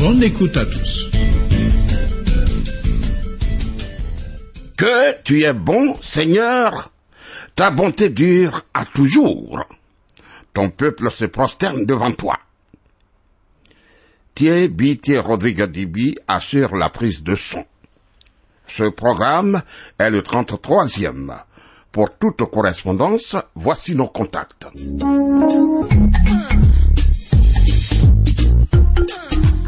Bonne 0.00 0.22
écoute 0.22 0.56
à 0.56 0.64
tous. 0.64 1.10
Que 4.78 5.22
tu 5.24 5.42
es 5.42 5.52
bon, 5.52 5.94
Seigneur, 6.00 6.90
ta 7.54 7.70
bonté 7.70 8.08
dure 8.08 8.62
à 8.72 8.86
toujours. 8.86 9.62
Ton 10.54 10.70
peuple 10.70 11.10
se 11.10 11.26
prosterne 11.26 11.84
devant 11.84 12.12
toi. 12.12 12.38
Thierry 14.34 14.68
Bitier 14.68 15.18
Rodrigue 15.18 15.64
Dibi 15.64 16.16
assure 16.26 16.76
la 16.76 16.88
prise 16.88 17.22
de 17.22 17.34
son. 17.34 17.66
Ce 18.66 18.84
programme 18.84 19.60
est 19.98 20.10
le 20.10 20.22
33e. 20.22 21.30
Pour 21.92 22.16
toute 22.16 22.42
correspondance, 22.50 23.36
voici 23.54 23.94
nos 23.94 24.08
contacts. 24.08 24.66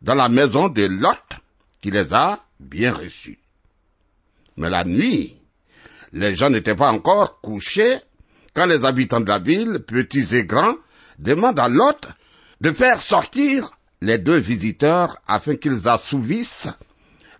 dans 0.00 0.14
la 0.14 0.30
maison 0.30 0.70
de 0.70 0.86
Lot, 0.86 1.18
qui 1.82 1.90
les 1.90 2.14
a 2.14 2.38
bien 2.58 2.94
reçus. 2.94 3.43
Mais 4.56 4.70
la 4.70 4.84
nuit, 4.84 5.36
les 6.12 6.34
gens 6.34 6.50
n'étaient 6.50 6.74
pas 6.74 6.90
encore 6.90 7.40
couchés 7.40 7.98
quand 8.54 8.66
les 8.66 8.84
habitants 8.84 9.20
de 9.20 9.28
la 9.28 9.40
ville, 9.40 9.80
petits 9.80 10.36
et 10.36 10.44
grands, 10.44 10.76
demandent 11.18 11.58
à 11.58 11.68
Lot 11.68 12.06
de 12.60 12.70
faire 12.72 13.00
sortir 13.00 13.76
les 14.00 14.18
deux 14.18 14.38
visiteurs 14.38 15.16
afin 15.26 15.56
qu'ils 15.56 15.88
assouvissent 15.88 16.68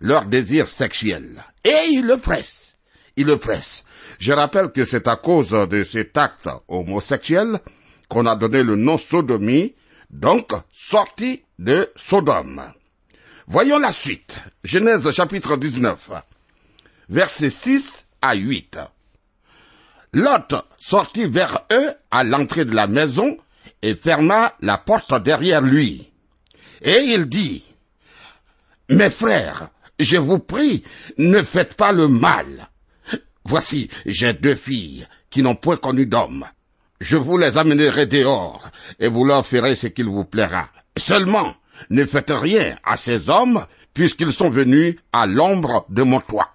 leur 0.01 0.25
désir 0.25 0.69
sexuel. 0.69 1.43
Et 1.63 1.89
ils 1.91 2.05
le 2.05 2.17
pressent. 2.17 2.77
Ils 3.15 3.27
le 3.27 3.37
pressent. 3.37 3.85
Je 4.19 4.33
rappelle 4.33 4.71
que 4.71 4.83
c'est 4.83 5.07
à 5.07 5.15
cause 5.15 5.51
de 5.51 5.83
cet 5.83 6.17
acte 6.17 6.49
homosexuel 6.67 7.59
qu'on 8.09 8.25
a 8.25 8.35
donné 8.35 8.63
le 8.63 8.75
nom 8.75 8.97
sodomie, 8.97 9.73
donc 10.09 10.51
sorti 10.73 11.43
de 11.57 11.89
Sodome. 11.95 12.61
Voyons 13.47 13.79
la 13.79 13.91
suite. 13.91 14.39
Genèse 14.63 15.09
chapitre 15.11 15.55
19 15.55 16.11
versets 17.09 17.49
6 17.49 18.05
à 18.21 18.35
8. 18.35 18.79
Lot 20.13 20.55
sortit 20.77 21.27
vers 21.27 21.65
eux 21.71 21.91
à 22.11 22.23
l'entrée 22.23 22.65
de 22.65 22.73
la 22.73 22.87
maison 22.87 23.37
et 23.81 23.95
ferma 23.95 24.53
la 24.61 24.77
porte 24.77 25.21
derrière 25.21 25.61
lui. 25.61 26.11
Et 26.81 26.99
il 26.99 27.25
dit, 27.25 27.63
Mes 28.89 29.09
frères, 29.09 29.69
je 29.99 30.17
vous 30.17 30.39
prie, 30.39 30.83
ne 31.17 31.41
faites 31.43 31.75
pas 31.75 31.91
le 31.91 32.07
mal. 32.07 32.69
Voici, 33.43 33.89
j'ai 34.05 34.33
deux 34.33 34.55
filles 34.55 35.07
qui 35.29 35.43
n'ont 35.43 35.55
point 35.55 35.77
connu 35.77 36.05
d'homme. 36.05 36.45
Je 37.01 37.17
vous 37.17 37.37
les 37.37 37.57
amènerai 37.57 38.07
dehors, 38.07 38.69
et 38.99 39.07
vous 39.07 39.25
leur 39.25 39.45
ferez 39.45 39.75
ce 39.75 39.87
qu'il 39.87 40.05
vous 40.05 40.23
plaira. 40.23 40.69
Seulement, 40.97 41.55
ne 41.89 42.05
faites 42.05 42.31
rien 42.31 42.77
à 42.83 42.95
ces 42.95 43.29
hommes, 43.29 43.65
puisqu'ils 43.93 44.33
sont 44.33 44.49
venus 44.49 44.95
à 45.11 45.25
l'ombre 45.25 45.85
de 45.89 46.03
mon 46.03 46.21
toit. 46.21 46.54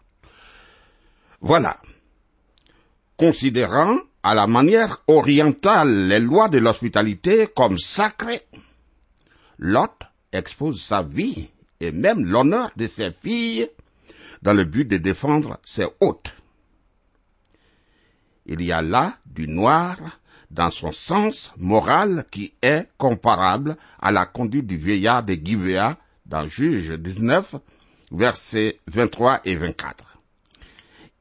Voilà. 1.40 1.80
Considérant 3.16 3.98
à 4.22 4.34
la 4.34 4.46
manière 4.46 5.02
orientale 5.08 6.08
les 6.08 6.20
lois 6.20 6.48
de 6.48 6.58
l'hospitalité 6.58 7.48
comme 7.54 7.78
sacrées, 7.78 8.42
Lot 9.58 10.02
expose 10.32 10.82
sa 10.82 11.02
vie 11.02 11.50
et 11.80 11.92
même 11.92 12.24
l'honneur 12.24 12.70
de 12.76 12.86
ses 12.86 13.12
filles 13.12 13.68
dans 14.42 14.54
le 14.54 14.64
but 14.64 14.86
de 14.86 14.96
défendre 14.96 15.58
ses 15.64 15.86
hôtes. 16.00 16.34
Il 18.46 18.62
y 18.62 18.72
a 18.72 18.82
là 18.82 19.18
du 19.26 19.46
noir 19.48 19.96
dans 20.50 20.70
son 20.70 20.92
sens 20.92 21.52
moral 21.56 22.24
qui 22.30 22.52
est 22.62 22.88
comparable 22.98 23.76
à 24.00 24.10
la 24.12 24.26
conduite 24.26 24.66
du 24.66 24.76
vieillard 24.76 25.22
de 25.22 25.34
Gibeah 25.34 25.98
dans 26.26 26.48
Juge 26.48 26.90
19, 26.90 27.56
versets 28.12 28.80
23 28.88 29.40
et 29.44 29.56
24. 29.56 30.09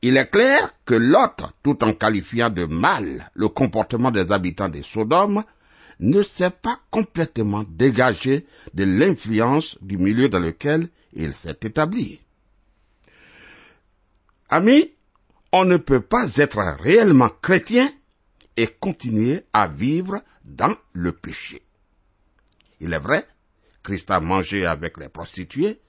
Il 0.01 0.15
est 0.15 0.29
clair 0.29 0.73
que 0.85 0.93
Lot, 0.93 1.41
tout 1.61 1.83
en 1.83 1.93
qualifiant 1.93 2.49
de 2.49 2.65
mal 2.65 3.29
le 3.33 3.49
comportement 3.49 4.11
des 4.11 4.31
habitants 4.31 4.69
de 4.69 4.81
Sodome, 4.81 5.43
ne 5.99 6.23
s'est 6.23 6.51
pas 6.51 6.79
complètement 6.89 7.65
dégagé 7.67 8.45
de 8.73 8.85
l'influence 8.85 9.77
du 9.81 9.97
milieu 9.97 10.29
dans 10.29 10.39
lequel 10.39 10.87
il 11.13 11.33
s'est 11.33 11.57
établi. 11.63 12.21
Amis, 14.49 14.93
on 15.51 15.65
ne 15.65 15.77
peut 15.77 16.01
pas 16.01 16.37
être 16.37 16.59
réellement 16.81 17.29
chrétien 17.41 17.89
et 18.55 18.67
continuer 18.67 19.43
à 19.51 19.67
vivre 19.67 20.21
dans 20.45 20.75
le 20.93 21.11
péché. 21.11 21.61
Il 22.79 22.93
est 22.93 22.99
vrai, 22.99 23.27
Christ 23.83 24.11
a 24.11 24.19
mangé 24.19 24.65
avec 24.65 24.97
les 24.97 25.09
prostituées, 25.09 25.79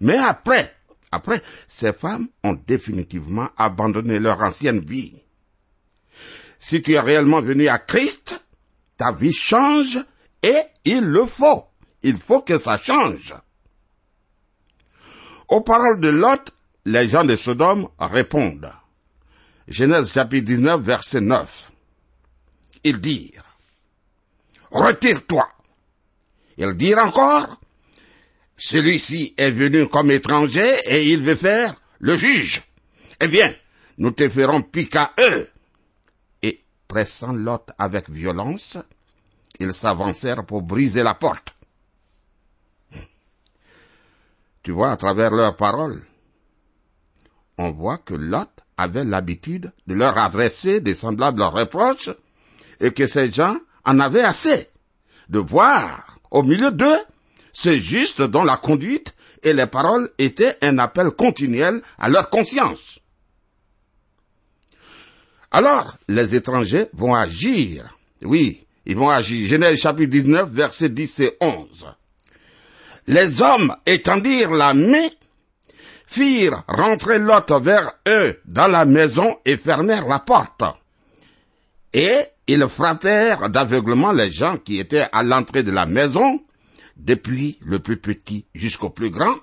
mais 0.00 0.18
après, 0.18 0.74
après, 1.14 1.42
ces 1.68 1.92
femmes 1.92 2.28
ont 2.42 2.54
définitivement 2.66 3.48
abandonné 3.56 4.18
leur 4.18 4.40
ancienne 4.40 4.80
vie. 4.80 5.22
Si 6.58 6.82
tu 6.82 6.92
es 6.92 7.00
réellement 7.00 7.40
venu 7.40 7.68
à 7.68 7.78
Christ, 7.78 8.42
ta 8.96 9.12
vie 9.12 9.32
change 9.32 9.98
et 10.42 10.58
il 10.84 11.04
le 11.04 11.26
faut. 11.26 11.64
Il 12.02 12.18
faut 12.18 12.42
que 12.42 12.58
ça 12.58 12.78
change. 12.78 13.34
Aux 15.48 15.60
paroles 15.60 16.00
de 16.00 16.08
Lot, 16.08 16.52
les 16.84 17.08
gens 17.08 17.24
de 17.24 17.36
Sodome 17.36 17.88
répondent. 17.98 18.72
Genèse 19.68 20.12
chapitre 20.12 20.46
19, 20.46 20.80
verset 20.80 21.20
9. 21.20 21.72
Ils 22.84 23.00
dirent, 23.00 23.44
Retire-toi. 24.70 25.48
Ils 26.58 26.74
dirent 26.74 26.98
encore, 26.98 27.60
celui-ci 28.56 29.34
est 29.36 29.50
venu 29.50 29.88
comme 29.88 30.10
étranger 30.10 30.74
et 30.86 31.10
il 31.10 31.22
veut 31.22 31.36
faire 31.36 31.74
le 31.98 32.16
juge. 32.16 32.62
Eh 33.20 33.28
bien, 33.28 33.52
nous 33.98 34.10
te 34.10 34.28
ferons 34.28 34.62
pique 34.62 34.96
à 34.96 35.12
eux. 35.18 35.48
Et, 36.42 36.62
pressant 36.88 37.32
Lot 37.32 37.70
avec 37.78 38.10
violence, 38.10 38.78
ils 39.58 39.72
s'avancèrent 39.72 40.44
pour 40.44 40.62
briser 40.62 41.02
la 41.02 41.14
porte. 41.14 41.54
Tu 44.62 44.72
vois, 44.72 44.92
à 44.92 44.96
travers 44.96 45.30
leurs 45.30 45.56
paroles, 45.56 46.02
on 47.58 47.70
voit 47.70 47.98
que 47.98 48.14
Lot 48.14 48.48
avait 48.76 49.04
l'habitude 49.04 49.72
de 49.86 49.94
leur 49.94 50.18
adresser 50.18 50.80
des 50.80 50.94
semblables 50.94 51.42
reproches 51.42 52.10
et 52.80 52.92
que 52.92 53.06
ces 53.06 53.30
gens 53.30 53.56
en 53.84 54.00
avaient 54.00 54.24
assez 54.24 54.68
de 55.28 55.38
voir 55.38 56.18
au 56.30 56.42
milieu 56.42 56.70
d'eux 56.70 56.98
c'est 57.54 57.80
juste 57.80 58.20
dont 58.20 58.44
la 58.44 58.58
conduite 58.58 59.14
et 59.42 59.54
les 59.54 59.66
paroles 59.66 60.10
étaient 60.18 60.58
un 60.60 60.78
appel 60.78 61.12
continuel 61.12 61.80
à 61.98 62.08
leur 62.10 62.28
conscience. 62.28 62.98
Alors, 65.50 65.96
les 66.08 66.34
étrangers 66.34 66.88
vont 66.92 67.14
agir. 67.14 67.96
Oui, 68.22 68.66
ils 68.84 68.96
vont 68.96 69.08
agir. 69.08 69.48
Genèse 69.48 69.80
chapitre 69.80 70.10
19, 70.10 70.50
versets 70.50 70.88
10 70.88 71.20
et 71.20 71.36
11. 71.40 71.86
Les 73.06 73.40
hommes 73.40 73.74
étendirent 73.86 74.50
la 74.50 74.74
main, 74.74 75.08
firent 76.06 76.64
rentrer 76.66 77.20
Lot 77.20 77.52
vers 77.62 77.92
eux 78.08 78.40
dans 78.46 78.66
la 78.66 78.84
maison 78.84 79.38
et 79.44 79.56
fermèrent 79.56 80.08
la 80.08 80.18
porte. 80.18 80.64
Et 81.92 82.18
ils 82.48 82.66
frappèrent 82.66 83.48
d'aveuglement 83.48 84.10
les 84.10 84.32
gens 84.32 84.56
qui 84.58 84.80
étaient 84.80 85.06
à 85.12 85.22
l'entrée 85.22 85.62
de 85.62 85.70
la 85.70 85.86
maison, 85.86 86.40
depuis 86.96 87.58
le 87.60 87.78
plus 87.78 87.96
petit 87.96 88.46
jusqu'au 88.54 88.90
plus 88.90 89.10
grand, 89.10 89.34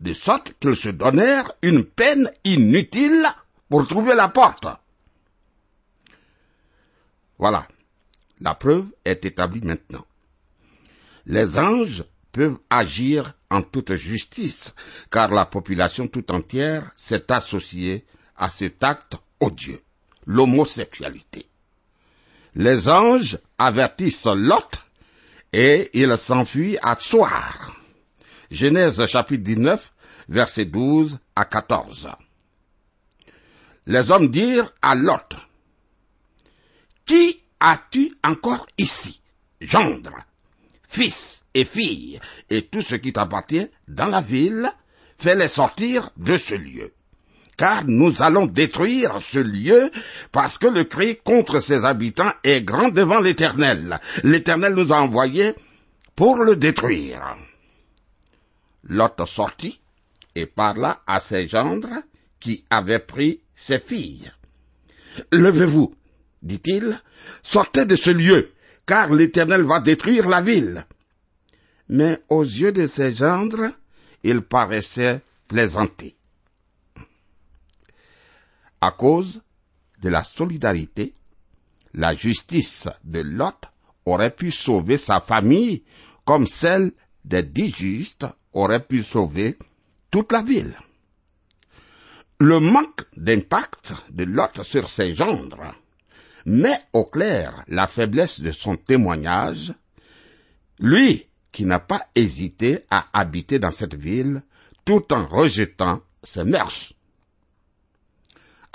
de 0.00 0.12
sorte 0.12 0.54
qu'ils 0.60 0.76
se 0.76 0.88
donnèrent 0.88 1.52
une 1.62 1.84
peine 1.84 2.30
inutile 2.44 3.24
pour 3.68 3.86
trouver 3.86 4.14
la 4.14 4.28
porte. 4.28 4.66
Voilà. 7.38 7.66
La 8.40 8.54
preuve 8.54 8.86
est 9.04 9.24
établie 9.24 9.62
maintenant. 9.62 10.04
Les 11.24 11.58
anges 11.58 12.04
peuvent 12.32 12.58
agir 12.68 13.32
en 13.50 13.62
toute 13.62 13.94
justice, 13.94 14.74
car 15.10 15.30
la 15.30 15.46
population 15.46 16.06
tout 16.06 16.30
entière 16.30 16.90
s'est 16.96 17.32
associée 17.32 18.04
à 18.36 18.50
cet 18.50 18.84
acte 18.84 19.16
odieux, 19.40 19.80
l'homosexualité. 20.26 21.48
Les 22.54 22.88
anges 22.88 23.38
avertissent 23.58 24.26
Lot 24.26 24.85
et 25.56 25.88
il 25.94 26.18
s'enfuit 26.18 26.76
à 26.82 26.96
Tsoar. 26.96 27.74
Genèse 28.50 29.02
chapitre 29.06 29.42
19, 29.42 29.90
versets 30.28 30.66
12 30.66 31.18
à 31.34 31.46
14. 31.46 32.10
Les 33.86 34.10
hommes 34.10 34.28
dirent 34.28 34.70
à 34.82 34.94
Lot, 34.94 35.34
Qui 37.06 37.40
as-tu 37.58 38.12
encore 38.22 38.66
ici 38.76 39.22
Gendre, 39.62 40.18
fils 40.86 41.42
et 41.54 41.64
fille, 41.64 42.20
et 42.50 42.66
tout 42.66 42.82
ce 42.82 42.96
qui 42.96 43.14
t'appartient 43.14 43.66
dans 43.88 44.10
la 44.10 44.20
ville, 44.20 44.70
fais-les 45.18 45.48
sortir 45.48 46.10
de 46.18 46.36
ce 46.36 46.54
lieu. 46.54 46.92
Car 47.56 47.84
nous 47.86 48.22
allons 48.22 48.46
détruire 48.46 49.20
ce 49.20 49.38
lieu 49.38 49.90
parce 50.30 50.58
que 50.58 50.66
le 50.66 50.84
cri 50.84 51.18
contre 51.24 51.60
ses 51.60 51.84
habitants 51.84 52.32
est 52.44 52.62
grand 52.62 52.90
devant 52.90 53.20
l'Éternel. 53.20 53.98
L'Éternel 54.24 54.74
nous 54.74 54.92
a 54.92 55.00
envoyés 55.00 55.54
pour 56.14 56.36
le 56.36 56.56
détruire. 56.56 57.36
Lot 58.84 59.24
sortit 59.26 59.80
et 60.34 60.46
parla 60.46 61.00
à 61.06 61.20
ses 61.20 61.48
gendres 61.48 62.02
qui 62.40 62.64
avaient 62.68 62.98
pris 62.98 63.40
ses 63.54 63.78
filles. 63.78 64.30
Levez-vous, 65.32 65.94
dit-il, 66.42 67.00
sortez 67.42 67.86
de 67.86 67.96
ce 67.96 68.10
lieu, 68.10 68.52
car 68.84 69.12
l'Éternel 69.12 69.62
va 69.62 69.80
détruire 69.80 70.28
la 70.28 70.42
ville. 70.42 70.84
Mais 71.88 72.20
aux 72.28 72.42
yeux 72.42 72.72
de 72.72 72.86
ses 72.86 73.14
gendres, 73.14 73.72
il 74.22 74.42
paraissait 74.42 75.20
plaisanter. 75.48 76.15
À 78.80 78.90
cause 78.90 79.42
de 80.02 80.08
la 80.08 80.24
solidarité, 80.24 81.14
la 81.94 82.14
justice 82.14 82.88
de 83.04 83.20
Lot 83.20 83.66
aurait 84.04 84.34
pu 84.34 84.50
sauver 84.50 84.98
sa 84.98 85.20
famille 85.20 85.82
comme 86.24 86.46
celle 86.46 86.92
des 87.24 87.42
dix 87.42 87.70
justes 87.70 88.26
aurait 88.52 88.84
pu 88.84 89.02
sauver 89.02 89.56
toute 90.10 90.32
la 90.32 90.42
ville. 90.42 90.76
Le 92.38 92.60
manque 92.60 93.04
d'impact 93.16 93.94
de 94.10 94.24
Lot 94.24 94.62
sur 94.62 94.88
ses 94.90 95.14
gendres 95.14 95.74
met 96.44 96.78
au 96.92 97.04
clair 97.04 97.64
la 97.66 97.86
faiblesse 97.86 98.40
de 98.40 98.52
son 98.52 98.76
témoignage, 98.76 99.72
lui 100.78 101.26
qui 101.50 101.64
n'a 101.64 101.80
pas 101.80 102.06
hésité 102.14 102.84
à 102.90 103.06
habiter 103.14 103.58
dans 103.58 103.70
cette 103.70 103.94
ville 103.94 104.42
tout 104.84 105.12
en 105.12 105.26
rejetant 105.26 106.02
ses 106.22 106.44
mœurs. 106.44 106.92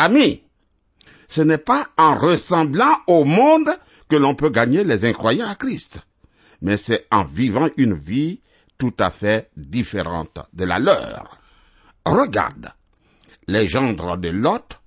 Amis, 0.04 0.42
ce 1.28 1.42
n'est 1.42 1.60
pas 1.60 1.88
en 1.96 2.16
ressemblant 2.16 2.98
au 3.06 3.24
monde 3.24 3.70
que 4.10 4.16
l'on 4.16 4.34
peut 4.34 4.50
gagner 4.50 4.84
les 4.84 5.06
incroyants 5.06 5.48
à 5.48 5.54
Christ, 5.54 6.00
mais 6.64 6.76
c'est 6.78 7.06
en 7.12 7.24
vivant 7.24 7.70
une 7.78 7.94
vie 7.94 8.42
tout 8.80 8.96
à 8.98 9.12
fait 9.12 9.52
différente 9.56 10.40
de 10.54 10.64
la 10.64 10.80
leur. 10.80 11.38
Regarde, 12.04 12.70
les 13.46 13.68
gendres 13.68 14.18
de 14.18 14.30
Lot 14.30 14.80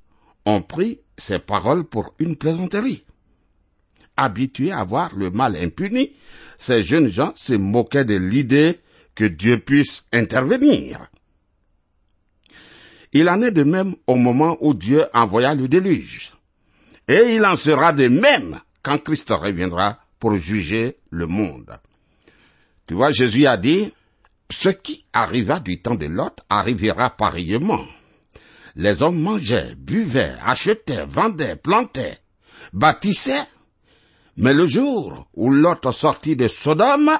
ont 0.47 0.63
pris 0.63 0.99
ces 1.17 1.39
paroles 1.39 1.85
pour 1.85 2.17
une 2.19 2.35
plaisanterie. 2.35 3.05
Habitués 4.17 4.73
à 4.73 4.83
voir 4.83 5.15
le 5.15 5.31
mal 5.31 5.55
impuni, 5.55 6.11
ces 6.59 6.83
jeunes 6.83 7.13
gens 7.13 7.33
se 7.37 7.55
moquaient 7.55 8.05
de 8.05 8.17
l'idée 8.17 8.81
que 9.15 9.27
Dieu 9.27 9.61
puisse 9.61 10.07
intervenir. 10.13 11.09
Il 13.15 13.29
en 13.29 13.41
est 13.43 13.53
de 13.53 13.63
même 13.63 13.95
au 14.09 14.17
moment 14.17 14.59
où 14.61 14.75
Dieu 14.75 15.05
envoya 15.15 15.55
le 15.55 15.69
déluge. 15.69 16.33
Et 17.07 17.37
il 17.37 17.45
en 17.47 17.55
sera 17.55 17.93
de 17.93 18.09
même 18.09 18.61
quand 18.83 18.99
Christ 18.99 19.31
reviendra 19.31 19.99
pour 20.19 20.35
juger 20.37 20.97
le 21.11 21.27
monde. 21.27 21.71
Tu 22.89 22.95
vois, 22.95 23.13
Jésus 23.13 23.47
a 23.47 23.57
dit, 23.57 23.93
ce 24.51 24.69
qui 24.69 25.05
arriva 25.13 25.61
du 25.61 25.81
temps 25.81 25.95
de 25.95 26.07
Lot 26.07 26.41
arrivera 26.51 27.11
pareillement. 27.11 27.85
Les 28.75 29.01
hommes 29.01 29.21
mangeaient, 29.21 29.77
buvaient, 29.77 30.35
achetaient, 30.45 31.07
vendaient, 31.07 31.57
plantaient, 31.57 32.19
bâtissaient. 32.73 33.47
Mais 34.37 34.53
le 34.53 34.67
jour 34.67 35.29
où 35.35 35.51
Lot 35.53 35.93
sortit 35.93 36.35
de 36.35 36.49
Sodome, 36.49 37.13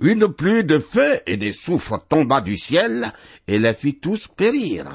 une 0.00 0.32
pluie 0.32 0.64
de 0.64 0.78
feu 0.78 1.20
et 1.26 1.36
de 1.36 1.52
soufre 1.52 1.98
tomba 2.08 2.40
du 2.40 2.56
ciel 2.56 3.12
et 3.46 3.58
les 3.58 3.74
fit 3.74 3.98
tous 3.98 4.28
périr. 4.28 4.86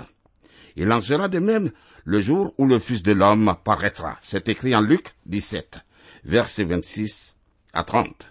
Il 0.76 0.92
en 0.92 1.02
sera 1.02 1.28
de 1.28 1.40
même 1.40 1.72
le 2.06 2.22
jour 2.22 2.54
où 2.58 2.66
le 2.66 2.80
Fils 2.80 3.04
de 3.04 3.12
l'homme 3.12 3.56
paraîtra. 3.64 4.18
C'est 4.22 4.50
écrit 4.50 4.76
en 4.76 4.82
Luc 4.82 5.08
17, 5.26 5.78
versets 6.26 6.64
26 6.64 7.36
à 7.74 7.84
30. 7.84 8.30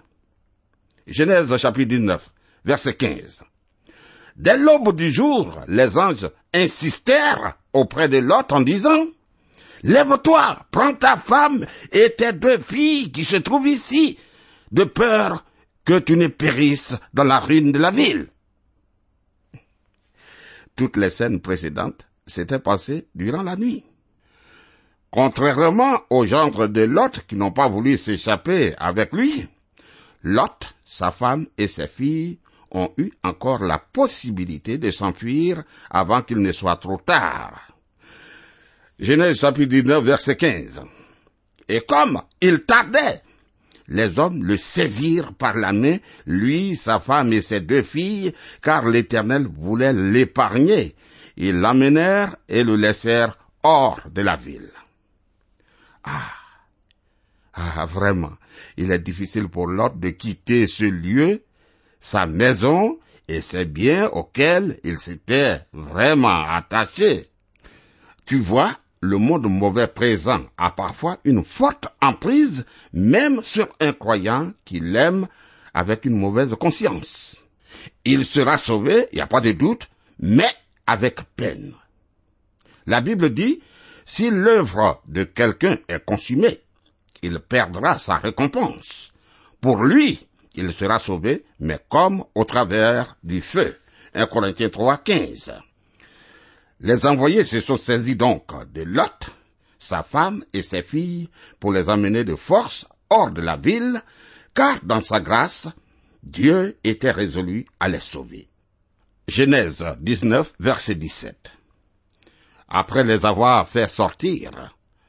Genèse 1.06 1.56
chapitre 1.56 1.88
19, 1.88 2.30
verset 2.64 2.94
15. 2.94 3.42
Dès 4.37 4.56
l'aube 4.56 4.96
du 4.96 5.12
jour, 5.12 5.61
les 5.68 5.99
anges 5.99 6.30
insistèrent 6.54 7.58
auprès 7.73 8.08
de 8.08 8.18
Lot 8.18 8.52
en 8.52 8.61
disant, 8.61 9.06
Lève-toi, 9.82 10.58
prends 10.70 10.94
ta 10.94 11.16
femme 11.16 11.66
et 11.90 12.11
tes 12.11 12.32
deux 12.32 12.58
filles 12.58 13.11
qui 13.11 13.25
se 13.25 13.37
trouvent 13.37 13.66
ici, 13.66 14.16
de 14.70 14.85
peur 14.85 15.44
que 15.84 15.98
tu 15.98 16.16
ne 16.16 16.28
périsses 16.28 16.96
dans 17.12 17.24
la 17.24 17.40
ruine 17.40 17.72
de 17.72 17.78
la 17.78 17.90
ville. 17.90 18.28
Toutes 20.76 20.96
les 20.96 21.10
scènes 21.10 21.40
précédentes 21.40 22.06
s'étaient 22.26 22.58
passées 22.58 23.08
durant 23.14 23.42
la 23.42 23.56
nuit. 23.56 23.84
Contrairement 25.10 26.00
aux 26.08 26.24
gendres 26.24 26.68
de 26.68 26.82
Lot 26.82 27.26
qui 27.26 27.36
n'ont 27.36 27.52
pas 27.52 27.68
voulu 27.68 27.98
s'échapper 27.98 28.74
avec 28.78 29.12
lui, 29.12 29.46
Lot, 30.22 30.74
sa 30.86 31.10
femme 31.10 31.46
et 31.58 31.66
ses 31.66 31.88
filles 31.88 32.38
ont 32.70 32.90
eu 32.96 33.10
encore 33.22 33.62
la 33.62 33.78
possibilité 33.78 34.78
de 34.78 34.90
s'enfuir 34.90 35.62
avant 35.90 36.22
qu'il 36.22 36.38
ne 36.38 36.52
soit 36.52 36.76
trop 36.76 36.96
tard. 36.96 37.68
Genèse 38.98 39.40
chapitre 39.40 39.68
19 39.68 40.02
verset 40.04 40.36
15. 40.36 40.82
Et 41.68 41.80
comme 41.80 42.22
il 42.40 42.60
tardait, 42.60 43.22
les 43.92 44.18
hommes 44.18 44.42
le 44.42 44.56
saisirent 44.56 45.34
par 45.34 45.56
la 45.56 45.72
main, 45.72 45.99
lui, 46.26 46.76
sa 46.76 46.99
femme 46.99 47.32
et 47.32 47.40
ses 47.40 47.61
deux 47.61 47.82
filles, 47.82 48.32
car 48.62 48.87
l'Éternel 48.87 49.46
voulait 49.46 49.92
l'épargner. 49.92 50.94
Ils 51.37 51.61
l'amenèrent 51.61 52.37
et 52.49 52.64
le 52.64 52.76
laissèrent 52.76 53.38
hors 53.62 54.00
de 54.11 54.22
la 54.22 54.37
ville. 54.37 54.70
Ah, 56.04 56.32
ah, 57.54 57.87
vraiment, 57.87 58.32
il 58.76 58.90
est 58.90 58.99
difficile 58.99 59.49
pour 59.49 59.66
l'autre 59.66 59.96
de 59.96 60.11
quitter 60.11 60.66
ce 60.66 60.84
lieu, 60.84 61.42
sa 62.00 62.26
maison 62.26 62.99
et 63.28 63.40
ses 63.40 63.64
biens 63.64 64.08
auxquels 64.08 64.78
il 64.84 64.99
s'était 64.99 65.61
vraiment 65.72 66.44
attaché. 66.49 67.28
Tu 68.26 68.38
vois, 68.40 68.76
le 69.02 69.18
monde 69.18 69.49
mauvais 69.49 69.88
présent 69.88 70.44
a 70.56 70.71
parfois 70.71 71.18
une 71.25 71.44
forte 71.44 71.88
emprise, 72.00 72.64
même 72.92 73.42
sur 73.42 73.68
un 73.80 73.92
croyant 73.92 74.52
qui 74.64 74.78
l'aime 74.78 75.26
avec 75.75 76.04
une 76.04 76.16
mauvaise 76.16 76.54
conscience. 76.54 77.37
Il 78.04 78.25
sera 78.25 78.59
sauvé, 78.59 79.09
il 79.12 79.16
n'y 79.16 79.21
a 79.21 79.26
pas 79.26 79.40
de 79.40 79.50
doute, 79.52 79.88
mais 80.21 80.49
avec 80.87 81.21
peine. 81.35 81.75
La 82.87 83.00
Bible 83.00 83.30
dit, 83.30 83.61
si 84.06 84.30
l'œuvre 84.30 85.02
de 85.09 85.25
quelqu'un 85.25 85.78
est 85.88 86.04
consumée, 86.04 86.61
il 87.23 87.40
perdra 87.40 87.99
sa 87.99 88.14
récompense. 88.14 89.12
Pour 89.61 89.82
lui, 89.82 90.28
il 90.54 90.73
sera 90.73 91.00
sauvé, 91.00 91.44
mais 91.59 91.80
comme 91.88 92.25
au 92.37 92.44
travers 92.44 93.16
du 93.25 93.40
feu. 93.40 93.76
1 94.14 94.26
Corinthiens 94.26 94.68
3, 94.68 94.99
15. 94.99 95.52
Les 96.82 97.06
envoyés 97.06 97.44
se 97.44 97.60
sont 97.60 97.76
saisis 97.76 98.16
donc 98.16 98.50
de 98.72 98.82
Lot, 98.82 99.30
sa 99.78 100.02
femme 100.02 100.44
et 100.52 100.62
ses 100.62 100.82
filles 100.82 101.28
pour 101.60 101.72
les 101.72 101.88
emmener 101.88 102.24
de 102.24 102.34
force 102.34 102.86
hors 103.08 103.30
de 103.30 103.40
la 103.40 103.56
ville, 103.56 104.02
car 104.52 104.80
dans 104.82 105.00
sa 105.00 105.20
grâce, 105.20 105.68
Dieu 106.24 106.76
était 106.82 107.12
résolu 107.12 107.66
à 107.78 107.88
les 107.88 108.00
sauver. 108.00 108.48
Genèse 109.28 109.84
19, 110.00 110.54
verset 110.58 110.96
17. 110.96 111.52
Après 112.68 113.04
les 113.04 113.24
avoir 113.24 113.68
fait 113.68 113.88
sortir, 113.88 114.50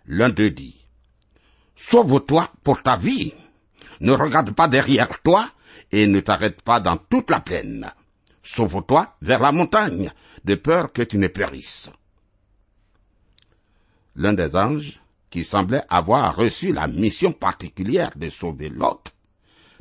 l'un 0.06 0.30
d'eux 0.30 0.52
dit, 0.52 0.80
Sauve-toi 1.76 2.50
pour 2.64 2.84
ta 2.84 2.98
vie. 2.98 3.34
Ne 4.00 4.12
regarde 4.12 4.52
pas 4.52 4.68
derrière 4.68 5.22
toi 5.24 5.50
et 5.92 6.06
ne 6.06 6.20
t'arrête 6.20 6.62
pas 6.62 6.80
dans 6.80 6.98
toute 6.98 7.32
la 7.32 7.40
plaine. 7.40 7.92
Sauve-toi 8.44 9.16
vers 9.22 9.40
la 9.40 9.52
montagne, 9.52 10.12
de 10.46 10.56
peur 10.56 10.92
que 10.92 11.02
tu 11.02 11.18
ne 11.18 11.28
périsses. 11.28 11.90
L'un 14.16 14.34
des 14.34 14.56
anges, 14.56 15.00
qui 15.30 15.44
semblait 15.44 15.84
avoir 15.90 16.36
reçu 16.36 16.72
la 16.72 16.86
mission 16.88 17.32
particulière 17.32 18.12
de 18.16 18.30
sauver 18.30 18.70
l'autre, 18.70 19.12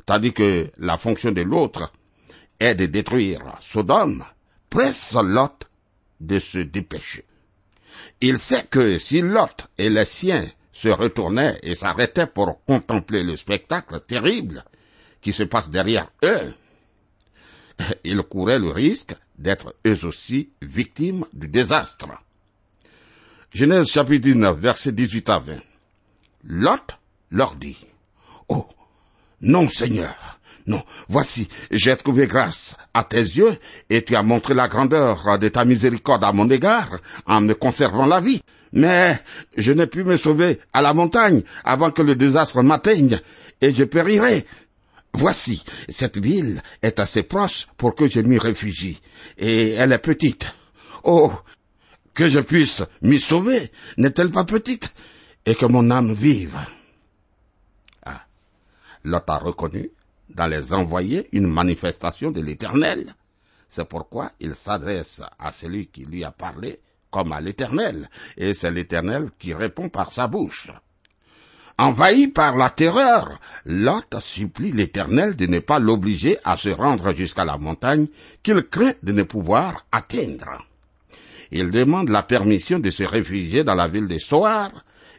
tandis 0.05 0.33
que 0.33 0.71
la 0.77 0.97
fonction 0.97 1.31
de 1.31 1.43
l'autre 1.43 1.93
est 2.59 2.73
de 2.73 2.87
détruire 2.87 3.41
Sodome, 3.61 4.25
presse 4.69 5.13
Lot 5.13 5.67
de 6.19 6.39
se 6.39 6.57
dépêcher. 6.57 7.25
Il 8.21 8.39
sait 8.39 8.65
que 8.65 8.97
si 8.97 9.21
Lot 9.21 9.67
et 9.77 9.89
les 9.89 10.05
siens 10.05 10.47
se 10.71 10.87
retournaient 10.87 11.59
et 11.61 11.75
s'arrêtaient 11.75 12.27
pour 12.27 12.63
contempler 12.65 13.23
le 13.23 13.35
spectacle 13.37 13.99
terrible 13.99 14.63
qui 15.21 15.33
se 15.33 15.43
passe 15.43 15.69
derrière 15.69 16.09
eux, 16.23 16.53
ils 18.03 18.21
couraient 18.23 18.59
le 18.59 18.69
risque 18.69 19.15
d'être 19.37 19.75
eux 19.85 20.05
aussi 20.05 20.49
victimes 20.61 21.25
du 21.33 21.47
désastre. 21.47 22.09
Genèse 23.51 23.87
chapitre 23.87 24.23
19, 24.23 24.57
verset 24.57 24.91
18 24.91 25.29
à 25.29 25.39
20. 25.39 25.53
Lot 26.45 26.97
leur 27.31 27.55
dit, 27.55 27.77
Oh, 28.49 28.67
non 29.41 29.69
Seigneur, 29.69 30.39
non, 30.65 30.81
voici, 31.09 31.47
j'ai 31.71 31.95
trouvé 31.97 32.25
grâce 32.27 32.75
à 32.93 33.03
tes 33.03 33.21
yeux, 33.21 33.51
et 33.89 34.03
tu 34.03 34.15
as 34.15 34.23
montré 34.23 34.53
la 34.53 34.67
grandeur 34.67 35.37
de 35.37 35.49
ta 35.49 35.65
miséricorde 35.65 36.23
à 36.23 36.31
mon 36.31 36.49
égard, 36.49 36.99
en 37.25 37.41
me 37.41 37.53
conservant 37.53 38.05
la 38.05 38.21
vie. 38.21 38.41
Mais 38.71 39.19
je 39.57 39.71
n'ai 39.73 39.87
pu 39.87 40.03
me 40.03 40.15
sauver 40.15 40.59
à 40.71 40.81
la 40.81 40.93
montagne 40.93 41.43
avant 41.63 41.91
que 41.91 42.01
le 42.01 42.15
désastre 42.15 42.63
m'atteigne, 42.63 43.19
et 43.61 43.73
je 43.73 43.83
périrai. 43.83 44.45
Voici, 45.15 45.63
cette 45.89 46.17
ville 46.17 46.61
est 46.81 46.99
assez 46.99 47.23
proche 47.23 47.67
pour 47.77 47.93
que 47.93 48.07
je 48.07 48.19
m'y 48.19 48.39
réfugie, 48.39 48.99
et 49.37 49.71
elle 49.71 49.93
est 49.93 49.99
petite. 49.99 50.53
Oh, 51.03 51.31
que 52.13 52.29
je 52.29 52.39
puisse 52.39 52.81
m'y 53.01 53.19
sauver, 53.19 53.71
n'est-elle 53.97 54.31
pas 54.31 54.43
petite, 54.43 54.93
et 55.45 55.55
que 55.55 55.65
mon 55.67 55.91
âme 55.91 56.13
vive. 56.13 56.57
Ah, 58.05 58.25
Lot 59.03 59.29
a 59.29 59.37
reconnu 59.37 59.91
dans 60.29 60.47
les 60.47 60.73
envoyés 60.73 61.29
une 61.31 61.47
manifestation 61.47 62.31
de 62.31 62.41
l'Éternel. 62.41 63.13
C'est 63.69 63.85
pourquoi 63.87 64.31
il 64.39 64.55
s'adresse 64.55 65.21
à 65.37 65.51
celui 65.51 65.87
qui 65.87 66.05
lui 66.05 66.23
a 66.23 66.31
parlé 66.31 66.79
comme 67.11 67.33
à 67.33 67.41
l'Éternel, 67.41 68.09
et 68.35 68.55
c'est 68.55 68.71
l'Éternel 68.71 69.29
qui 69.37 69.53
répond 69.53 69.89
par 69.89 70.11
sa 70.11 70.25
bouche. 70.27 70.71
Envahi 71.77 72.27
par 72.27 72.55
la 72.55 72.69
terreur, 72.69 73.39
Lot 73.65 74.19
supplie 74.19 74.71
l'Éternel 74.71 75.35
de 75.35 75.47
ne 75.47 75.59
pas 75.59 75.79
l'obliger 75.79 76.37
à 76.43 76.55
se 76.55 76.69
rendre 76.69 77.15
jusqu'à 77.15 77.45
la 77.45 77.57
montagne 77.57 78.07
qu'il 78.43 78.61
craint 78.63 78.93
de 79.01 79.11
ne 79.11 79.23
pouvoir 79.23 79.85
atteindre. 79.91 80.65
Il 81.51 81.71
demande 81.71 82.09
la 82.09 82.23
permission 82.23 82.79
de 82.79 82.91
se 82.91 83.03
réfugier 83.03 83.63
dans 83.63 83.73
la 83.73 83.87
ville 83.87 84.07
de 84.07 84.17
Soar, 84.19 84.71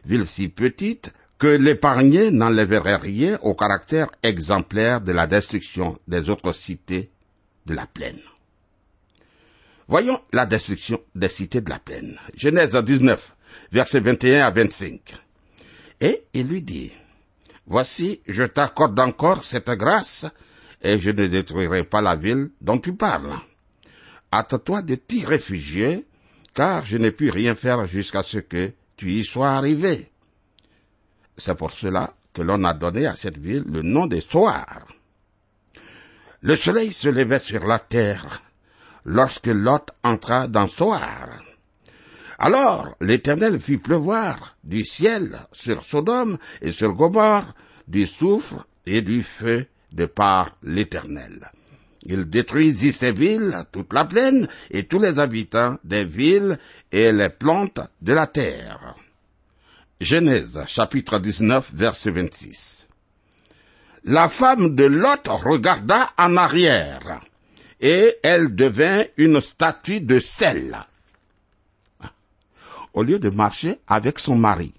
ville 0.05 0.27
si 0.27 0.47
petite 0.47 1.13
que 1.37 1.47
l'épargné 1.47 2.31
n'enlèverait 2.31 2.95
rien 2.95 3.37
au 3.41 3.53
caractère 3.53 4.07
exemplaire 4.23 5.01
de 5.01 5.11
la 5.11 5.27
destruction 5.27 5.97
des 6.07 6.29
autres 6.29 6.53
cités 6.53 7.09
de 7.65 7.73
la 7.73 7.85
plaine. 7.85 8.21
Voyons 9.87 10.19
la 10.31 10.45
destruction 10.45 11.01
des 11.13 11.27
cités 11.27 11.61
de 11.61 11.69
la 11.69 11.79
plaine. 11.79 12.17
Genèse 12.35 12.75
19, 12.75 13.35
versets 13.71 13.99
21 13.99 14.45
à 14.45 14.51
25. 14.51 15.24
Et 16.05 16.23
il 16.35 16.47
lui 16.47 16.61
dit, 16.61 16.91
Voici, 17.65 18.21
je 18.27 18.43
t'accorde 18.43 18.99
encore 18.99 19.43
cette 19.43 19.71
grâce, 19.71 20.27
et 20.83 20.99
je 20.99 21.09
ne 21.09 21.25
détruirai 21.25 21.83
pas 21.83 21.99
la 21.99 22.15
ville 22.15 22.51
dont 22.61 22.77
tu 22.77 22.93
parles. 22.93 23.33
Hâte-toi 24.31 24.83
de 24.83 24.93
t'y 24.93 25.25
réfugier, 25.25 26.05
car 26.53 26.85
je 26.85 26.97
n'ai 26.97 27.09
pu 27.09 27.31
rien 27.31 27.55
faire 27.55 27.87
jusqu'à 27.87 28.21
ce 28.21 28.37
que 28.37 28.71
tu 28.95 29.13
y 29.13 29.25
sois 29.25 29.49
arrivé. 29.49 30.11
C'est 31.37 31.55
pour 31.55 31.71
cela 31.71 32.13
que 32.33 32.43
l'on 32.43 32.63
a 32.65 32.75
donné 32.75 33.07
à 33.07 33.15
cette 33.15 33.39
ville 33.39 33.65
le 33.65 33.81
nom 33.81 34.05
de 34.05 34.19
Soar. 34.19 34.85
Le 36.41 36.55
soleil 36.55 36.93
se 36.93 37.09
levait 37.09 37.39
sur 37.39 37.65
la 37.65 37.79
terre 37.79 38.43
lorsque 39.05 39.47
Lot 39.47 39.89
entra 40.03 40.47
dans 40.47 40.67
Soar. 40.67 41.41
Alors 42.37 42.95
l'Éternel 42.99 43.59
fit 43.59 43.77
pleuvoir 43.77 44.57
du 44.63 44.83
ciel 44.83 45.37
sur 45.51 45.83
Sodome 45.83 46.37
et 46.61 46.71
sur 46.71 46.93
Gomorre 46.93 47.53
du 47.87 48.05
soufre 48.05 48.67
et 48.85 49.01
du 49.01 49.23
feu 49.23 49.65
de 49.91 50.05
par 50.05 50.57
l'Éternel. 50.63 51.51
Il 52.03 52.29
détruisit 52.29 52.93
ces 52.93 53.11
villes, 53.11 53.65
toute 53.71 53.91
la 53.93 54.05
plaine, 54.05 54.47
et 54.69 54.83
tous 54.83 54.99
les 54.99 55.17
habitants 55.17 55.77
des 55.83 56.05
villes 56.05 56.59
et 56.91 57.11
les 57.11 57.29
plantes 57.29 57.79
de 58.01 58.13
la 58.13 58.27
terre. 58.27 58.95
Genèse 59.99 60.61
chapitre 60.67 61.19
19 61.19 61.71
verset 61.73 62.11
26. 62.11 62.87
La 64.03 64.29
femme 64.29 64.75
de 64.75 64.83
Lot 64.83 65.27
regarda 65.27 66.11
en 66.17 66.37
arrière, 66.37 67.21
et 67.81 68.17
elle 68.21 68.53
devint 68.53 69.05
une 69.17 69.41
statue 69.41 70.01
de 70.01 70.19
sel. 70.19 70.77
Au 72.95 73.03
lieu 73.03 73.19
de 73.19 73.29
marcher 73.29 73.81
avec 73.87 74.19
son 74.19 74.37
mari, 74.37 74.73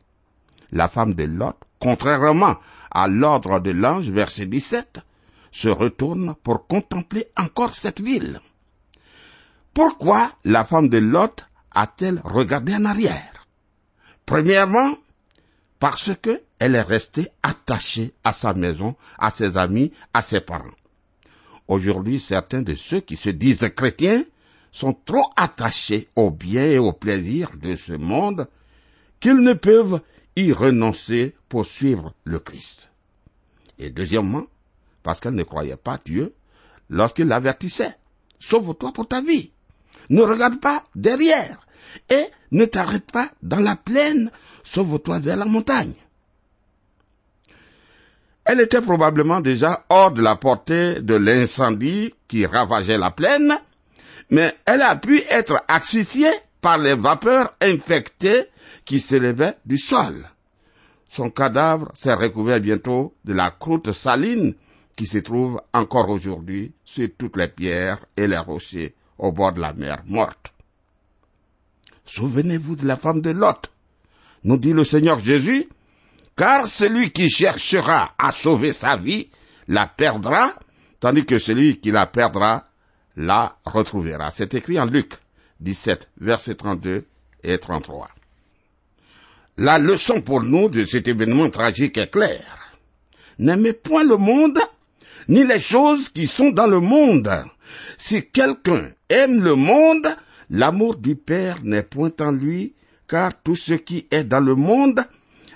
la 0.72 0.88
femme 0.88 1.12
de 1.12 1.24
Lot, 1.24 1.56
contrairement 1.78 2.56
à 2.90 3.08
l'ordre 3.08 3.60
de 3.60 3.70
l'ange 3.70 4.08
verset 4.08 4.46
17, 4.46 5.00
se 5.52 5.68
retourne 5.68 6.34
pour 6.42 6.66
contempler 6.66 7.26
encore 7.36 7.74
cette 7.74 8.00
ville. 8.00 8.40
Pourquoi 9.74 10.32
la 10.44 10.64
femme 10.64 10.88
de 10.88 10.96
Lot 10.96 11.44
a-t-elle 11.72 12.22
regardé 12.24 12.74
en 12.74 12.86
arrière? 12.86 13.46
Premièrement, 14.24 14.96
parce 15.78 16.10
que 16.22 16.42
elle 16.58 16.74
est 16.74 16.80
restée 16.80 17.28
attachée 17.42 18.14
à 18.24 18.32
sa 18.32 18.54
maison, 18.54 18.96
à 19.18 19.30
ses 19.30 19.58
amis, 19.58 19.92
à 20.14 20.22
ses 20.22 20.40
parents. 20.40 20.64
Aujourd'hui, 21.68 22.18
certains 22.18 22.62
de 22.62 22.76
ceux 22.76 23.00
qui 23.00 23.16
se 23.16 23.28
disent 23.28 23.68
chrétiens 23.76 24.24
sont 24.76 24.92
trop 24.92 25.32
attachés 25.36 26.06
aux 26.16 26.30
biens 26.30 26.66
et 26.66 26.78
aux 26.78 26.92
plaisirs 26.92 27.50
de 27.62 27.76
ce 27.76 27.94
monde 27.94 28.46
qu'ils 29.20 29.40
ne 29.40 29.54
peuvent 29.54 30.02
y 30.36 30.52
renoncer 30.52 31.34
pour 31.48 31.64
suivre 31.64 32.12
le 32.24 32.38
Christ. 32.38 32.90
Et 33.78 33.88
deuxièmement, 33.88 34.44
parce 35.02 35.18
qu'elle 35.18 35.34
ne 35.34 35.44
croyait 35.44 35.78
pas 35.78 35.98
Dieu 36.04 36.34
lorsqu'il 36.90 37.26
l'avertissait. 37.26 37.96
Sauve-toi 38.38 38.92
pour 38.92 39.08
ta 39.08 39.22
vie. 39.22 39.50
Ne 40.10 40.20
regarde 40.20 40.60
pas 40.60 40.84
derrière 40.94 41.66
et 42.10 42.26
ne 42.50 42.66
t'arrête 42.66 43.10
pas 43.10 43.30
dans 43.42 43.60
la 43.60 43.76
plaine 43.76 44.30
sauve-toi 44.62 45.20
vers 45.20 45.38
la 45.38 45.46
montagne. 45.46 45.94
Elle 48.44 48.60
était 48.60 48.82
probablement 48.82 49.40
déjà 49.40 49.86
hors 49.88 50.10
de 50.10 50.20
la 50.20 50.36
portée 50.36 51.00
de 51.00 51.14
l'incendie 51.14 52.12
qui 52.28 52.44
ravageait 52.44 52.98
la 52.98 53.10
plaine, 53.10 53.58
mais 54.30 54.54
elle 54.64 54.82
a 54.82 54.96
pu 54.96 55.22
être 55.30 55.62
asphyxiée 55.68 56.32
par 56.60 56.78
les 56.78 56.94
vapeurs 56.94 57.54
infectées 57.60 58.46
qui 58.84 59.00
s'élevaient 59.00 59.56
du 59.64 59.78
sol. 59.78 60.28
Son 61.08 61.30
cadavre 61.30 61.90
s'est 61.94 62.12
recouvert 62.12 62.60
bientôt 62.60 63.14
de 63.24 63.32
la 63.32 63.50
croûte 63.50 63.92
saline 63.92 64.54
qui 64.96 65.06
se 65.06 65.18
trouve 65.18 65.60
encore 65.72 66.08
aujourd'hui 66.08 66.72
sur 66.84 67.08
toutes 67.16 67.36
les 67.36 67.48
pierres 67.48 68.04
et 68.16 68.26
les 68.26 68.38
rochers 68.38 68.94
au 69.18 69.32
bord 69.32 69.52
de 69.52 69.60
la 69.60 69.72
mer 69.72 70.02
morte. 70.06 70.52
Souvenez-vous 72.04 72.76
de 72.76 72.86
la 72.86 72.96
femme 72.96 73.20
de 73.20 73.30
Lot 73.30 73.70
nous 74.46 74.56
dit 74.56 74.72
le 74.72 74.84
Seigneur 74.84 75.18
Jésus, 75.18 75.68
car 76.36 76.66
celui 76.66 77.10
qui 77.10 77.28
cherchera 77.28 78.14
à 78.16 78.30
sauver 78.30 78.72
sa 78.72 78.96
vie 78.96 79.28
la 79.66 79.86
perdra, 79.86 80.54
tandis 81.00 81.26
que 81.26 81.38
celui 81.38 81.80
qui 81.80 81.90
la 81.90 82.06
perdra 82.06 82.68
la 83.16 83.56
retrouvera. 83.64 84.30
C'est 84.30 84.54
écrit 84.54 84.78
en 84.78 84.86
Luc 84.86 85.14
17, 85.60 86.08
versets 86.20 86.54
32 86.54 87.04
et 87.42 87.58
33. 87.58 88.08
La 89.58 89.78
leçon 89.78 90.20
pour 90.20 90.42
nous 90.42 90.68
de 90.68 90.84
cet 90.84 91.08
événement 91.08 91.48
tragique 91.48 91.96
est 91.96 92.10
claire. 92.10 92.72
N'aimez 93.38 93.72
point 93.72 94.04
le 94.04 94.16
monde, 94.16 94.58
ni 95.28 95.44
les 95.44 95.60
choses 95.60 96.10
qui 96.10 96.26
sont 96.26 96.50
dans 96.50 96.66
le 96.66 96.80
monde. 96.80 97.30
Si 97.98 98.26
quelqu'un 98.26 98.90
aime 99.08 99.42
le 99.42 99.54
monde, 99.54 100.08
l'amour 100.50 100.96
du 100.96 101.16
Père 101.16 101.58
n'est 101.62 101.82
point 101.82 102.12
en 102.20 102.32
lui, 102.32 102.74
car 103.08 103.32
tout 103.42 103.56
ce 103.56 103.74
qui 103.74 104.06
est 104.10 104.24
dans 104.24 104.40
le 104.40 104.54
monde, 104.54 105.00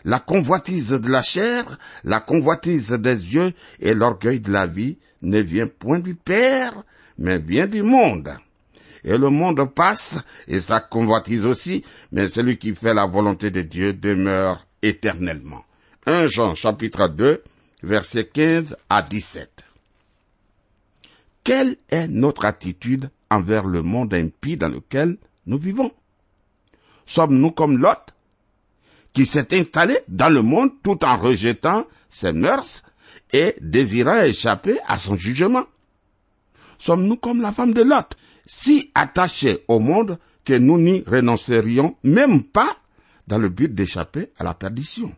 la 0.05 0.19
convoitise 0.19 0.91
de 0.91 1.09
la 1.09 1.23
chair, 1.23 1.79
la 2.05 2.21
convoitise 2.21 2.93
des 2.93 3.35
yeux 3.35 3.53
et 3.81 3.93
l'orgueil 3.93 4.41
de 4.41 4.51
la 4.51 4.67
vie 4.67 4.97
ne 5.23 5.41
vient 5.41 5.67
point 5.67 5.99
du 5.99 6.15
Père, 6.15 6.85
mais 7.21 7.39
vient 7.39 7.69
du 7.69 7.83
monde. 7.83 8.35
Et 9.05 9.17
le 9.17 9.31
monde 9.31 9.73
passe, 9.73 10.19
et 10.49 10.61
sa 10.61 10.81
convoitise 10.81 11.47
aussi, 11.47 11.85
mais 12.13 12.29
celui 12.29 12.59
qui 12.59 12.75
fait 12.75 12.93
la 12.93 13.07
volonté 13.07 13.51
de 13.51 13.63
Dieu 13.63 13.93
demeure 13.93 14.67
éternellement. 14.83 15.65
1 16.07 16.27
Jean 16.27 16.55
chapitre 16.55 17.09
2, 17.09 17.43
versets 17.83 18.27
15 18.27 18.77
à 18.89 19.03
17. 19.03 19.65
Quelle 21.45 21.77
est 21.89 22.09
notre 22.09 22.45
attitude 22.45 23.11
envers 23.31 23.65
le 23.65 23.83
monde 23.83 24.13
impie 24.13 24.57
dans 24.57 24.69
lequel 24.69 25.17
nous 25.47 25.59
vivons? 25.59 25.93
Sommes-nous 27.07 27.53
comme 27.53 27.79
Lot, 27.79 28.15
qui 29.13 29.25
s'est 29.27 29.59
installé 29.59 29.99
dans 30.09 30.29
le 30.33 30.43
monde 30.43 30.71
tout 30.83 31.05
en 31.05 31.17
rejetant 31.17 31.87
ses 32.09 32.33
mœurs 32.33 32.83
et 33.33 33.55
désirant 33.61 34.23
échapper 34.23 34.79
à 34.87 34.99
son 34.99 35.17
jugement? 35.17 35.65
Sommes-nous 36.81 37.17
comme 37.17 37.43
la 37.43 37.53
femme 37.53 37.75
de 37.75 37.83
Lot, 37.83 38.17
si 38.47 38.91
attachée 38.95 39.65
au 39.69 39.79
monde 39.79 40.19
que 40.45 40.55
nous 40.55 40.79
n'y 40.79 41.05
renoncerions 41.07 41.97
même 42.03 42.43
pas 42.43 42.75
dans 43.27 43.39
le 43.39 43.51
but 43.51 43.73
d'échapper 43.73 44.33
à 44.39 44.45
la 44.45 44.55
perdition 44.55 45.15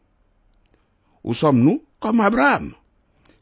Ou 1.23 1.35
sommes-nous 1.35 1.85
comme 2.00 2.21
Abraham, 2.21 2.75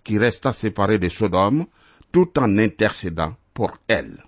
qui 0.04 0.18
resta 0.18 0.52
séparé 0.52 0.98
de 0.98 1.08
Sodome 1.08 1.66
tout 2.12 2.38
en 2.38 2.58
intercédant 2.58 3.34
pour 3.54 3.78
elle? 3.88 4.22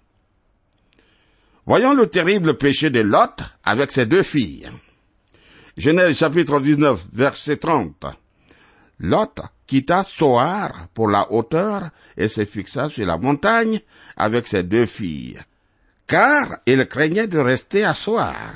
Voyons 1.67 1.93
le 1.93 2.09
terrible 2.09 2.57
péché 2.57 2.89
de 2.89 3.01
Lot 3.01 3.43
avec 3.63 3.93
ses 3.93 4.07
deux 4.07 4.23
filles. 4.23 4.71
Genèse 5.77 6.17
chapitre 6.17 6.61
19, 6.61 7.09
verset 7.13 7.59
30. 7.59 8.07
Lot 9.01 9.41
quitta 9.73 10.05
Soar 10.05 10.89
pour 10.93 11.09
la 11.09 11.33
hauteur 11.33 11.93
et 12.15 12.29
se 12.29 12.45
fixa 12.45 12.91
sur 12.91 13.07
la 13.07 13.17
montagne 13.17 13.81
avec 14.19 14.47
ses 14.47 14.65
deux 14.65 14.85
filles, 14.85 15.41
car 16.07 16.59
il 16.67 16.87
craignait 16.87 17.27
de 17.27 17.39
rester 17.39 17.83
à 17.83 17.95
Soar. 17.95 18.53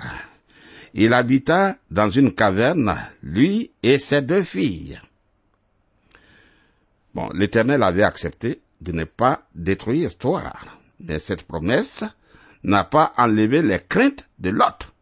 Il 0.93 1.15
habita 1.15 1.77
dans 1.91 2.11
une 2.11 2.35
caverne, 2.35 2.95
lui 3.23 3.71
et 3.83 3.99
ses 3.99 4.21
deux 4.21 4.43
filles. 4.43 5.01
Bon, 7.15 7.31
l'Éternel 7.33 7.83
avait 7.83 8.03
accepté 8.03 8.61
de 8.83 8.93
ne 8.93 9.05
pas 9.05 9.49
détruire 9.55 10.11
Soar, 10.21 10.79
mais 11.01 11.19
cette 11.19 11.45
promesse 11.45 12.05
n'a 12.63 12.85
pas 12.85 13.15
enlevé 13.17 13.63
les 13.63 13.81
craintes 13.81 14.29
de 14.39 14.51
Lot. 14.51 14.93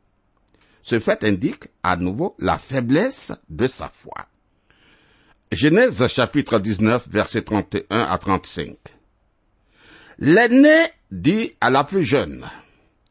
Ce 0.80 1.00
fait 1.00 1.24
indique 1.24 1.64
à 1.82 1.96
nouveau 1.96 2.36
la 2.38 2.56
faiblesse 2.56 3.32
de 3.48 3.66
sa 3.66 3.88
foi. 3.88 4.28
Genèse 5.54 6.04
chapitre 6.08 6.58
19 6.58 7.08
verset 7.08 7.42
31 7.42 8.00
à 8.00 8.18
35. 8.18 8.76
L'aîné 10.18 10.86
dit 11.12 11.52
à 11.60 11.70
la 11.70 11.84
plus 11.84 12.02
jeune, 12.02 12.44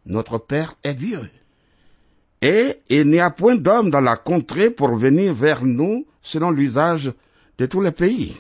Notre 0.06 0.40
père 0.40 0.76
est 0.84 0.94
vieux, 0.94 1.30
et 2.42 2.80
il 2.90 3.08
n'y 3.08 3.22
a 3.22 3.30
point 3.30 3.56
d'homme 3.56 3.90
dans 3.90 4.02
la 4.02 4.18
contrée 4.18 4.70
pour 4.70 4.94
venir 4.96 5.34
vers 5.34 5.64
nous 5.64 6.06
selon 6.22 6.52
l'usage 6.52 7.14
de 7.58 7.66
tous 7.66 7.80
les 7.80 7.92
pays. 7.92 8.36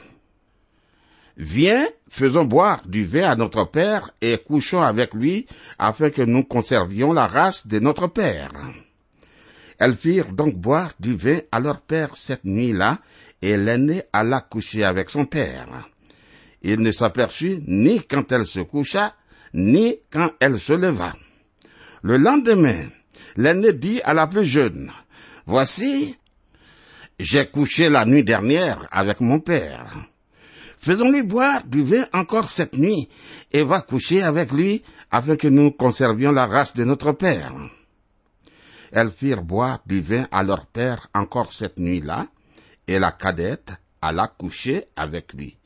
Viens, 1.37 1.87
faisons 2.09 2.43
boire 2.43 2.81
du 2.85 3.05
vin 3.05 3.23
à 3.29 3.37
notre 3.37 3.63
père 3.63 4.11
et 4.21 4.37
couchons 4.37 4.81
avec 4.81 5.13
lui 5.13 5.47
afin 5.79 6.09
que 6.09 6.21
nous 6.21 6.43
conservions 6.43 7.13
la 7.13 7.27
race 7.27 7.67
de 7.67 7.79
notre 7.79 8.07
père. 8.07 8.51
Elles 9.79 9.95
firent 9.95 10.33
donc 10.33 10.55
boire 10.55 10.91
du 10.99 11.15
vin 11.15 11.39
à 11.51 11.59
leur 11.59 11.81
père 11.81 12.15
cette 12.15 12.45
nuit-là, 12.45 12.99
et 13.41 13.57
l'aînée 13.57 14.03
alla 14.13 14.41
coucher 14.41 14.83
avec 14.85 15.09
son 15.09 15.25
père. 15.25 15.89
Il 16.61 16.79
ne 16.79 16.91
s'aperçut 16.91 17.59
ni 17.67 18.01
quand 18.01 18.31
elle 18.31 18.45
se 18.45 18.61
coucha, 18.61 19.15
ni 19.53 19.97
quand 20.09 20.31
elle 20.39 20.59
se 20.59 20.73
leva. 20.73 21.13
Le 22.01 22.17
lendemain, 22.17 22.87
l'aînée 23.35 23.73
dit 23.73 24.01
à 24.03 24.13
la 24.13 24.27
plus 24.27 24.45
jeune, 24.45 24.91
Voici, 25.45 26.15
j'ai 27.19 27.45
couché 27.47 27.89
la 27.89 28.05
nuit 28.05 28.23
dernière 28.23 28.87
avec 28.91 29.19
mon 29.19 29.39
père. 29.39 30.07
Faisons-lui 30.79 31.23
boire 31.23 31.63
du 31.65 31.83
vin 31.83 32.05
encore 32.13 32.49
cette 32.49 32.77
nuit, 32.77 33.09
et 33.51 33.63
va 33.63 33.81
coucher 33.81 34.21
avec 34.21 34.51
lui, 34.51 34.83
afin 35.11 35.35
que 35.35 35.47
nous 35.47 35.71
conservions 35.71 36.31
la 36.31 36.45
race 36.45 36.73
de 36.73 36.85
notre 36.85 37.11
père 37.11 37.53
elles 38.93 39.11
firent 39.11 39.41
boire 39.41 39.79
du 39.85 40.01
vin 40.01 40.27
à 40.31 40.43
leur 40.43 40.65
père 40.67 41.09
encore 41.13 41.51
cette 41.51 41.79
nuit-là, 41.79 42.27
et 42.87 42.99
la 42.99 43.11
cadette 43.11 43.73
alla 44.01 44.27
coucher 44.27 44.85
avec 44.95 45.33
lui. 45.33 45.57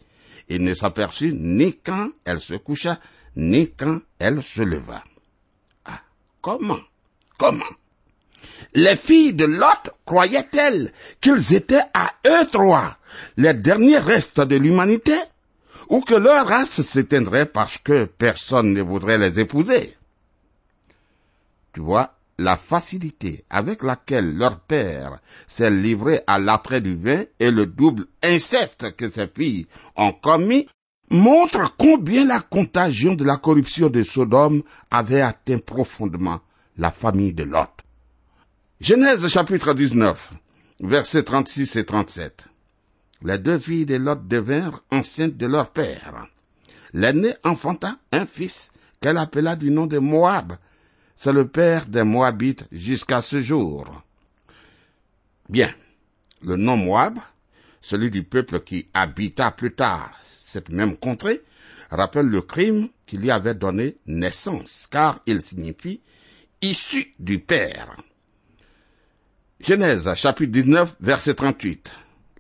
Il 0.50 0.64
ne 0.64 0.74
s'aperçut 0.74 1.34
ni 1.34 1.78
quand 1.78 2.10
elle 2.24 2.40
se 2.40 2.54
coucha, 2.54 3.00
ni 3.36 3.72
quand 3.72 4.00
elle 4.18 4.42
se 4.42 4.62
leva. 4.62 5.04
Ah, 5.86 6.02
comment? 6.42 6.80
Comment? 7.38 7.66
Les 8.74 8.96
filles 8.96 9.34
de 9.34 9.46
Lot 9.46 9.92
croyaient-elles 10.06 10.92
qu'ils 11.20 11.54
étaient 11.54 11.84
à 11.94 12.14
eux 12.26 12.48
trois, 12.52 12.98
les 13.36 13.54
derniers 13.54 13.98
restes 13.98 14.42
de 14.42 14.56
l'humanité, 14.56 15.16
ou 15.90 16.02
que 16.02 16.16
leur 16.16 16.48
race 16.48 16.82
s'éteindrait 16.82 17.46
parce 17.46 17.78
que 17.78 18.06
personne 18.06 18.74
ne 18.74 18.82
voudrait 18.82 19.18
les 19.18 19.40
épouser? 19.40 19.98
Tu 21.74 21.82
vois, 21.82 22.17
la 22.40 22.56
facilité 22.56 23.46
avec 23.50 23.84
laquelle 23.84 24.36
leur 24.38 24.60
père 24.60 25.20
s'est 25.48 25.70
livré 25.70 26.22
à 26.28 26.38
l'attrait 26.38 26.82
du 26.82 26.96
vin 26.96 27.24
et 27.40 27.52
le 27.52 27.66
double 27.66 28.06
inceste 28.24 28.96
que 28.96 29.08
ses 29.08 29.28
filles 29.28 29.68
ont 29.96 30.14
commis 30.14 30.68
montre 31.10 31.76
combien 31.78 32.26
la 32.26 32.40
contagion 32.40 33.16
de 33.16 33.24
la 33.24 33.38
corruption 33.38 33.90
de 33.90 34.04
Sodome 34.04 34.64
avait 34.92 35.22
atteint 35.22 35.60
profondément 35.60 36.42
la 36.78 36.92
famille 36.92 37.34
de 37.34 37.44
Lot. 37.44 37.70
Genèse 38.80 39.28
chapitre 39.28 39.74
19, 39.74 40.34
versets 40.82 41.24
36 41.24 41.76
et 41.78 41.86
37. 41.86 42.50
Les 43.24 43.40
deux 43.40 43.58
filles 43.58 43.88
de 43.88 43.96
Lot 43.96 44.28
devinrent 44.28 44.84
enceintes 44.92 45.38
de 45.38 45.48
leur 45.48 45.72
père. 45.72 46.28
L'aînée 46.94 47.34
enfanta 47.44 47.98
un 48.12 48.28
fils 48.28 48.72
qu'elle 49.02 49.18
appela 49.18 49.56
du 49.56 49.72
nom 49.72 49.88
de 49.88 49.98
Moab, 49.98 50.58
c'est 51.18 51.34
le 51.34 51.48
père 51.48 51.88
des 51.88 52.04
Moabites 52.04 52.66
jusqu'à 52.72 53.22
ce 53.24 53.42
jour. 53.42 54.04
Bien, 55.50 55.74
le 56.44 56.56
nom 56.56 56.78
Moab, 56.78 57.18
celui 57.82 58.12
du 58.12 58.24
peuple 58.24 58.60
qui 58.60 58.88
habita 58.94 59.52
plus 59.52 59.74
tard 59.74 60.12
cette 60.38 60.70
même 60.70 60.96
contrée, 60.96 61.42
rappelle 61.90 62.28
le 62.28 62.42
crime 62.42 62.90
qui 63.08 63.18
lui 63.18 63.32
avait 63.32 63.56
donné 63.56 63.98
naissance, 64.06 64.88
car 64.92 65.20
il 65.26 65.42
signifie 65.42 66.02
issu 66.62 67.16
du 67.18 67.40
Père. 67.40 67.98
Genèse 69.60 70.14
chapitre 70.14 70.52
19 70.52 70.98
verset 71.00 71.34
38. 71.34 71.92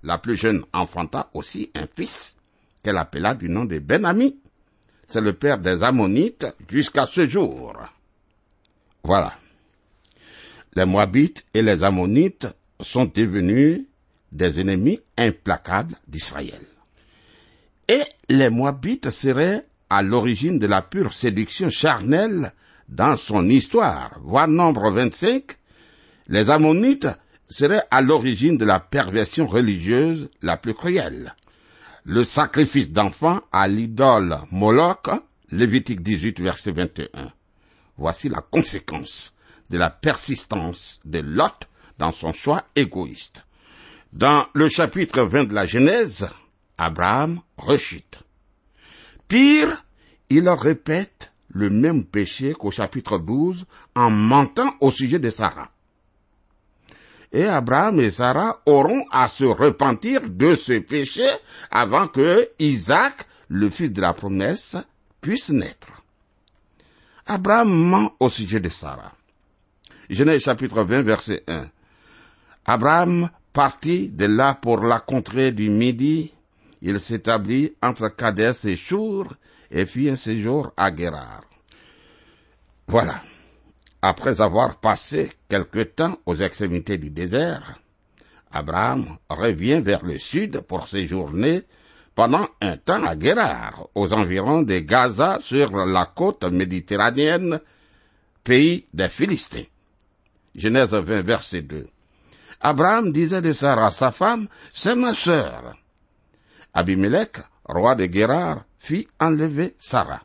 La 0.03 0.19
plus 0.19 0.37
jeune 0.37 0.63
enfanta 0.71 1.31
aussi 1.33 1.71
un 1.73 1.87
fils 1.95 2.37
qu'elle 2.83 2.97
appela 2.97 3.33
du 3.33 3.49
nom 3.49 3.65
de 3.65 3.79
Ben-Ami. 3.79 4.39
C'est 5.07 5.21
le 5.21 5.33
père 5.33 5.57
des 5.57 5.83
Ammonites 5.83 6.45
jusqu'à 6.69 7.07
ce 7.07 7.27
jour. 7.27 7.73
Voilà. 9.03 9.33
Les 10.75 10.85
Moabites 10.85 11.45
et 11.53 11.61
les 11.61 11.83
Ammonites 11.83 12.47
sont 12.79 13.05
devenus 13.05 13.85
des 14.31 14.59
ennemis 14.59 14.99
implacables 15.17 15.95
d'Israël. 16.07 16.61
Et 17.87 18.01
les 18.29 18.49
Moabites 18.49 19.09
seraient 19.09 19.65
à 19.89 20.03
l'origine 20.03 20.59
de 20.59 20.67
la 20.67 20.81
pure 20.81 21.13
séduction 21.13 21.69
charnelle 21.69 22.51
dans 22.89 23.17
son 23.17 23.47
histoire. 23.49 24.19
Voir 24.21 24.47
nombre 24.47 24.91
25, 24.91 25.43
les 26.27 26.49
Ammonites 26.49 27.07
seraient 27.49 27.83
à 27.89 28.01
l'origine 28.01 28.57
de 28.57 28.65
la 28.65 28.79
perversion 28.79 29.47
religieuse 29.47 30.29
la 30.41 30.57
plus 30.57 30.73
cruelle. 30.73 31.33
Le 32.03 32.23
sacrifice 32.23 32.91
d'enfants 32.91 33.41
à 33.51 33.67
l'idole 33.67 34.37
Moloch, 34.51 35.09
Lévitique 35.51 36.03
18, 36.03 36.41
verset 36.41 36.71
21. 36.71 37.31
Voici 37.97 38.29
la 38.29 38.41
conséquence 38.41 39.33
de 39.69 39.77
la 39.77 39.89
persistance 39.89 40.99
de 41.03 41.19
Lot 41.19 41.67
dans 41.97 42.11
son 42.11 42.31
choix 42.31 42.63
égoïste. 42.75 43.43
Dans 44.13 44.47
le 44.53 44.69
chapitre 44.69 45.23
20 45.23 45.45
de 45.45 45.53
la 45.53 45.65
Genèse, 45.65 46.29
Abraham 46.77 47.41
rechute. 47.57 48.19
Pire, 49.27 49.83
il 50.29 50.47
répète 50.47 51.33
le 51.49 51.69
même 51.69 52.05
péché 52.05 52.53
qu'au 52.53 52.71
chapitre 52.71 53.17
12 53.17 53.65
en 53.95 54.09
mentant 54.09 54.73
au 54.79 54.91
sujet 54.91 55.19
de 55.19 55.29
Sarah. 55.29 55.71
Et 57.31 57.45
Abraham 57.45 57.99
et 57.99 58.11
Sarah 58.11 58.61
auront 58.65 59.03
à 59.11 59.27
se 59.27 59.43
repentir 59.43 60.29
de 60.29 60.55
ce 60.55 60.79
péché 60.79 61.27
avant 61.71 62.07
que 62.07 62.49
Isaac, 62.59 63.27
le 63.49 63.69
fils 63.69 63.91
de 63.91 64.01
la 64.01 64.13
promesse, 64.13 64.77
puisse 65.19 65.49
naître. 65.49 65.96
Abraham 67.29 67.69
ment 67.69 68.15
au 68.21 68.29
sujet 68.29 68.61
de 68.61 68.69
Sarah. 68.69 69.11
Genèse 70.09 70.43
chapitre 70.43 70.81
20, 70.83 71.01
verset 71.01 71.43
1. 71.47 71.65
Abraham 72.65 73.29
partit 73.51 74.07
de 74.07 74.25
là 74.27 74.53
pour 74.53 74.79
la 74.79 75.01
contrée 75.01 75.51
du 75.51 75.69
Midi. 75.69 76.33
Il 76.81 77.01
s'établit 77.01 77.75
entre 77.81 78.07
Kadès 78.07 78.53
et 78.63 78.77
Chour 78.77 79.33
et 79.69 79.85
fit 79.85 80.09
un 80.09 80.15
séjour 80.15 80.71
à 80.77 80.89
Guérard. 80.89 81.43
Voilà. 82.87 83.21
Après 84.01 84.39
avoir 84.39 84.79
passé 84.79 85.29
quelque 85.49 85.83
temps 85.83 86.17
aux 86.25 86.35
extrémités 86.35 86.97
du 86.97 87.09
désert, 87.09 87.77
Abraham 88.53 89.17
revient 89.29 89.81
vers 89.81 90.05
le 90.05 90.17
sud 90.17 90.61
pour 90.61 90.87
séjourner 90.87 91.63
pendant 92.17 92.49
un 92.61 92.77
temps 92.77 93.05
à 93.05 93.15
Guérard, 93.15 93.89
aux 93.93 94.11
environs 94.11 94.63
de 94.63 94.79
Gaza 94.79 95.37
sur 95.39 95.69
la 95.85 96.07
côte 96.07 96.45
méditerranéenne, 96.45 97.61
pays 98.43 98.87
des 98.91 99.07
Philistins. 99.07 99.69
Genèse 100.55 100.95
20, 100.95 101.21
verset 101.21 101.61
2. 101.61 101.87
Abraham 102.61 103.11
disait 103.11 103.43
de 103.43 103.53
Sarah, 103.53 103.91
sa 103.91 104.11
femme, 104.11 104.47
c'est 104.73 104.95
ma 104.95 105.13
sœur. 105.13 105.75
Abimelech, 106.73 107.37
roi 107.65 107.93
de 107.93 108.07
Guérard, 108.07 108.63
fit 108.79 109.07
enlever 109.19 109.75
Sarah. 109.77 110.23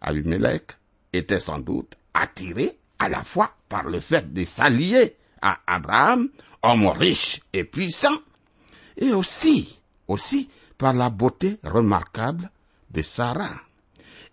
Abimelech 0.00 0.72
était 1.12 1.38
sans 1.38 1.60
doute 1.60 1.94
attiré 2.12 2.76
à 2.98 3.08
la 3.08 3.22
fois 3.22 3.52
par 3.68 3.84
le 3.84 4.00
fait 4.00 4.32
de 4.32 4.44
s'allier 4.44 5.14
à 5.40 5.60
Abraham, 5.64 6.28
homme 6.64 6.88
riche 6.88 7.40
et 7.52 7.62
puissant, 7.62 8.18
et 8.96 9.12
aussi, 9.12 9.80
aussi 10.08 10.48
par 10.78 10.92
la 10.92 11.10
beauté 11.10 11.58
remarquable 11.62 12.50
de 12.90 13.02
Sarah. 13.02 13.60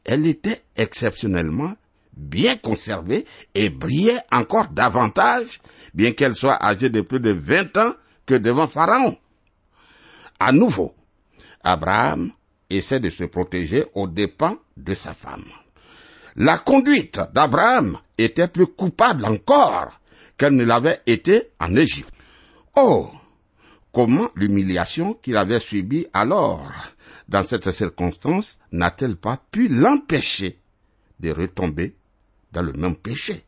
Elle 0.06 0.28
était 0.28 0.64
exceptionnellement 0.76 1.74
bien 2.16 2.58
conservée 2.58 3.26
et 3.56 3.70
brillait 3.70 4.20
encore 4.32 4.70
davantage, 4.70 5.62
bien 5.94 6.12
qu'elle 6.12 6.36
soit 6.36 6.62
âgée 6.64 6.90
de 6.90 7.02
plus 7.02 7.20
de 7.20 7.32
vingt 7.32 7.76
ans 7.78 7.94
que 8.26 8.36
devant 8.36 8.68
Pharaon. 8.68 9.18
À 10.40 10.52
nouveau, 10.52 10.94
Abraham 11.64 12.32
essaie 12.70 13.00
de 13.00 13.10
se 13.10 13.24
protéger 13.24 13.86
aux 13.94 14.08
dépens 14.08 14.58
de 14.78 14.94
sa 14.94 15.14
femme. 15.14 15.46
La 16.36 16.58
conduite 16.58 17.20
d'Abraham 17.34 17.98
était 18.18 18.48
plus 18.48 18.68
coupable 18.68 19.26
encore 19.26 20.00
qu'elle 20.38 20.56
ne 20.56 20.66
l'avait 20.66 21.02
été 21.06 21.50
en 21.60 21.76
Égypte. 21.76 22.14
Oh, 22.76 23.12
comment 23.94 24.30
l'humiliation 24.36 25.14
qu'il 25.14 25.38
avait 25.38 25.60
subie 25.60 26.08
alors, 26.14 26.70
dans 27.30 27.44
cette 27.44 27.72
circonstance, 27.72 28.60
n'a-t-elle 28.72 29.16
pas 29.16 29.40
pu 29.52 29.70
l'empêcher 29.70 30.60
de 31.20 31.30
retomber 31.30 31.96
dans 32.52 32.64
le 32.64 32.74
même 32.74 32.96
péché? 32.96 33.46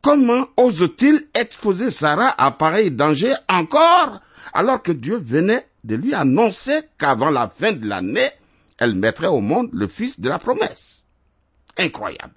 Comment 0.00 0.46
ose-t-il 0.56 1.28
exposer 1.34 1.90
Sarah 1.90 2.34
à 2.38 2.50
pareil 2.52 2.90
danger 2.90 3.34
encore 3.48 4.20
alors 4.52 4.82
que 4.82 4.92
Dieu 4.92 5.16
venait 5.16 5.66
de 5.82 5.96
lui 5.96 6.14
annoncer 6.14 6.80
qu'avant 6.98 7.30
la 7.30 7.48
fin 7.48 7.72
de 7.72 7.86
l'année, 7.86 8.28
elle 8.78 8.94
mettrait 8.94 9.26
au 9.26 9.40
monde 9.40 9.70
le 9.72 9.88
fils 9.88 10.20
de 10.20 10.28
la 10.28 10.38
promesse? 10.38 11.06
Incroyable. 11.78 12.34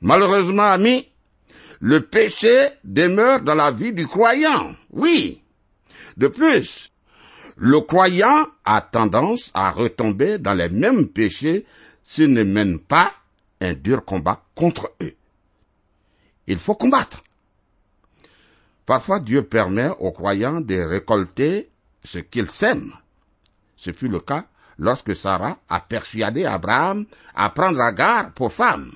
Malheureusement, 0.00 0.62
ami, 0.62 1.08
le 1.80 2.02
péché 2.02 2.68
demeure 2.84 3.40
dans 3.40 3.54
la 3.54 3.70
vie 3.72 3.92
du 3.92 4.06
croyant. 4.06 4.74
Oui. 4.90 5.42
De 6.16 6.28
plus, 6.28 6.92
le 7.56 7.80
croyant 7.80 8.46
a 8.64 8.80
tendance 8.82 9.50
à 9.54 9.70
retomber 9.70 10.38
dans 10.38 10.54
les 10.54 10.68
mêmes 10.68 11.08
péchés 11.08 11.66
s'il 12.04 12.32
ne 12.32 12.44
mène 12.44 12.78
pas 12.78 13.12
un 13.60 13.72
dur 13.74 14.04
combat 14.04 14.42
contre 14.54 14.92
eux. 15.02 15.14
Il 16.46 16.58
faut 16.58 16.74
combattre. 16.74 17.22
Parfois 18.84 19.20
Dieu 19.20 19.42
permet 19.42 19.88
aux 20.00 20.12
croyants 20.12 20.60
de 20.60 20.80
récolter 20.80 21.70
ce 22.04 22.18
qu'ils 22.18 22.50
sèment. 22.50 22.92
Ce 23.76 23.92
fut 23.92 24.08
le 24.08 24.20
cas 24.20 24.46
lorsque 24.78 25.14
Sarah 25.14 25.58
a 25.68 25.80
persuadé 25.80 26.44
Abraham 26.44 27.06
à 27.34 27.50
prendre 27.50 27.80
Agar 27.80 28.32
pour 28.32 28.52
femme. 28.52 28.92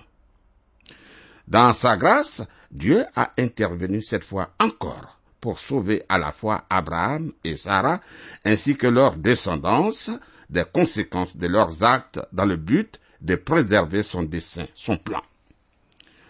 Dans 1.47 1.73
sa 1.73 1.97
grâce, 1.97 2.43
Dieu 2.75 3.07
a 3.15 3.33
intervenu 3.39 4.03
cette 4.03 4.25
fois 4.25 4.51
encore 4.59 5.21
pour 5.41 5.61
sauver 5.61 6.03
à 6.09 6.19
la 6.19 6.33
fois 6.33 6.65
Abraham 6.69 7.33
et 7.45 7.57
Sarah 7.57 8.01
ainsi 8.45 8.77
que 8.77 8.89
leurs 8.89 9.17
descendance 9.17 10.11
des 10.51 10.65
conséquences 10.71 11.37
de 11.37 11.47
leurs 11.47 11.85
actes 11.85 12.21
dans 12.33 12.45
le 12.45 12.57
but 12.57 13.01
de 13.21 13.37
préserver 13.37 14.03
son 14.03 14.25
dessein, 14.25 14.67
son 14.75 14.97
plan. 14.97 15.23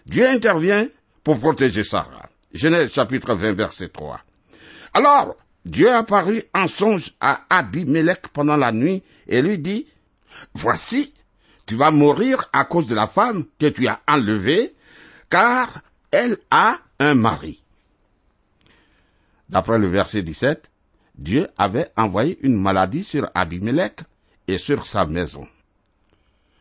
Dieu 0.05 0.27
intervient 0.27 0.87
pour 1.23 1.39
protéger 1.39 1.83
Sarah. 1.83 2.29
Genèse 2.53 2.93
chapitre 2.93 3.33
20 3.33 3.53
verset 3.53 3.89
3. 3.89 4.21
Alors, 4.93 5.35
Dieu 5.65 5.91
apparut 5.91 6.43
en 6.53 6.67
songe 6.67 7.13
à 7.19 7.41
Abimelech 7.49 8.27
pendant 8.31 8.55
la 8.55 8.71
nuit 8.71 9.03
et 9.27 9.41
lui 9.41 9.57
dit, 9.57 9.87
Voici, 10.53 11.13
tu 11.65 11.75
vas 11.75 11.91
mourir 11.91 12.49
à 12.53 12.65
cause 12.65 12.85
de 12.87 12.95
la 12.95 13.07
femme 13.07 13.45
que 13.59 13.65
tu 13.67 13.87
as 13.87 13.99
enlevée, 14.07 14.75
car 15.29 15.81
elle 16.15 16.37
a 16.49 16.77
un 16.99 17.13
mari. 17.13 17.61
D'après 19.49 19.77
le 19.77 19.89
verset 19.89 20.23
17, 20.23 20.71
Dieu 21.15 21.49
avait 21.57 21.91
envoyé 21.97 22.39
une 22.41 22.55
maladie 22.55 23.03
sur 23.03 23.29
Abimelech 23.35 23.99
et 24.47 24.57
sur 24.57 24.87
sa 24.87 25.05
maison. 25.05 25.45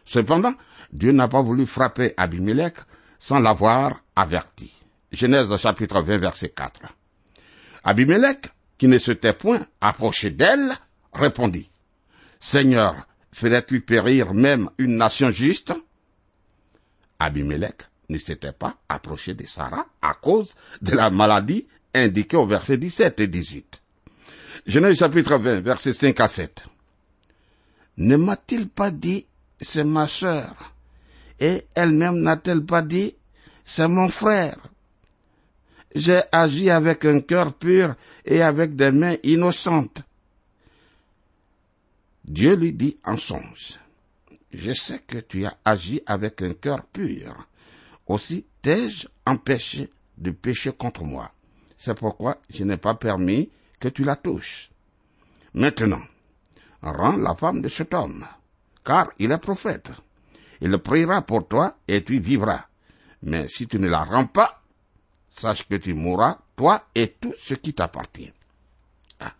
Cependant, 0.04 0.54
Dieu 0.92 1.12
n'a 1.12 1.28
pas 1.28 1.40
voulu 1.40 1.66
frapper 1.66 2.14
Abimelech 2.16 2.74
sans 3.18 3.38
l'avoir 3.38 4.00
averti. 4.16 4.72
Genèse 5.12 5.56
chapitre 5.56 6.02
20 6.02 6.18
verset 6.18 6.48
4. 6.48 6.80
Abimelech, 7.84 8.48
qui 8.76 8.88
ne 8.88 8.98
s'était 8.98 9.34
point 9.34 9.64
approché 9.80 10.30
d'elle, 10.30 10.72
répondit, 11.12 11.70
Seigneur, 12.40 13.06
ferais-tu 13.32 13.80
périr 13.80 14.34
même 14.34 14.68
une 14.78 14.96
nation 14.96 15.30
juste? 15.30 15.72
Abimelech 17.20 17.88
ne 18.08 18.18
s'était 18.18 18.52
pas 18.52 18.76
approché 18.88 19.34
de 19.34 19.46
Sarah 19.46 19.86
à 20.02 20.14
cause 20.14 20.52
de 20.82 20.92
la 20.92 21.10
maladie 21.10 21.66
indiquée 21.94 22.36
au 22.36 22.46
verset 22.46 22.76
17 22.76 23.20
et 23.20 23.26
18. 23.28 23.82
Genèse 24.66 24.98
chapitre 24.98 25.36
20, 25.36 25.60
verset 25.60 25.92
5 25.92 26.20
à 26.20 26.28
7. 26.28 26.64
Ne 27.98 28.16
m'a-t-il 28.16 28.68
pas 28.68 28.90
dit, 28.90 29.26
c'est 29.60 29.84
ma 29.84 30.08
sœur, 30.08 30.74
et 31.38 31.66
elle-même 31.74 32.20
n'a-t-elle 32.20 32.64
pas 32.64 32.82
dit, 32.82 33.14
c'est 33.64 33.88
mon 33.88 34.08
frère? 34.08 34.56
j'ai 35.94 36.22
agi 36.32 36.70
avec 36.70 37.04
un 37.04 37.20
cœur 37.20 37.54
pur 37.54 37.94
et 38.24 38.42
avec 38.42 38.74
des 38.74 38.90
mains 38.90 39.16
innocentes. 39.22 40.02
Dieu 42.24 42.56
lui 42.56 42.72
dit 42.72 42.98
en 43.04 43.16
songe, 43.16 43.78
je 44.52 44.72
sais 44.72 45.00
que 45.06 45.18
tu 45.18 45.44
as 45.44 45.56
agi 45.64 46.02
avec 46.06 46.42
un 46.42 46.54
cœur 46.54 46.84
pur. 46.86 47.46
Aussi 48.06 48.46
t'ai-je 48.62 49.08
empêché 49.26 49.90
de 50.18 50.30
pécher 50.30 50.72
contre 50.72 51.04
moi? 51.04 51.32
C'est 51.76 51.98
pourquoi 51.98 52.38
je 52.50 52.64
n'ai 52.64 52.76
pas 52.76 52.94
permis 52.94 53.50
que 53.80 53.88
tu 53.88 54.04
la 54.04 54.16
touches. 54.16 54.70
Maintenant, 55.54 56.02
rends 56.82 57.16
la 57.16 57.34
femme 57.34 57.62
de 57.62 57.68
cet 57.68 57.94
homme, 57.94 58.26
car 58.84 59.10
il 59.18 59.32
est 59.32 59.38
prophète. 59.38 59.92
Il 60.60 60.76
priera 60.78 61.22
pour 61.22 61.46
toi 61.48 61.76
et 61.88 62.02
tu 62.02 62.18
vivras. 62.20 62.66
Mais 63.22 63.48
si 63.48 63.66
tu 63.66 63.78
ne 63.78 63.88
la 63.88 64.04
rends 64.04 64.26
pas, 64.26 64.62
sache 65.30 65.66
que 65.68 65.76
tu 65.76 65.94
mourras, 65.94 66.38
toi 66.56 66.86
et 66.94 67.16
tout 67.20 67.34
ce 67.42 67.54
qui 67.54 67.74
t'appartient. 67.74 68.32
Ah. 69.20 69.34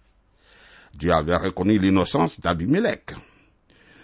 Dieu 0.94 1.12
avait 1.12 1.37
reconnu 1.37 1.79
l'innocence 1.79 2.40
d'Abimelech. 2.40 3.14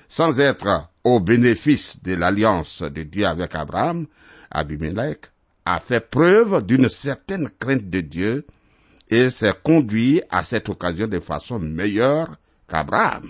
Sans 0.09 0.41
être 0.41 0.89
au 1.05 1.21
bénéfice 1.21 2.03
de 2.03 2.15
l'alliance 2.15 2.83
de 2.83 3.03
Dieu 3.03 3.27
avec 3.27 3.55
Abraham, 3.55 4.07
Abimelech 4.51 5.27
a 5.65 5.81
fait 5.81 6.01
preuve 6.01 6.65
d'une 6.65 6.89
certaine 6.89 7.51
crainte 7.59 7.89
de 7.89 8.01
Dieu 8.01 8.47
et 9.09 9.31
s'est 9.31 9.55
conduit 9.63 10.23
à 10.31 10.45
cette 10.45 10.69
occasion 10.69 11.07
de 11.07 11.21
façon 11.21 11.59
meilleure 11.59 12.37
qu'Abraham. 12.69 13.29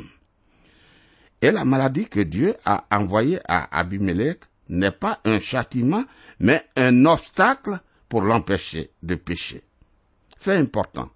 Et 1.43 1.51
la 1.51 1.65
maladie 1.65 2.07
que 2.07 2.21
Dieu 2.21 2.55
a 2.65 2.85
envoyée 2.91 3.41
à 3.49 3.79
Abimelech 3.79 4.41
n'est 4.69 4.91
pas 4.91 5.21
un 5.25 5.41
châtiment, 5.41 6.05
mais 6.39 6.63
un 6.77 7.05
obstacle 7.07 7.79
pour 8.09 8.23
l'empêcher 8.23 8.91
de 9.03 9.15
pécher. 9.15 9.63
Fait 10.39 10.57
important. 10.57 11.09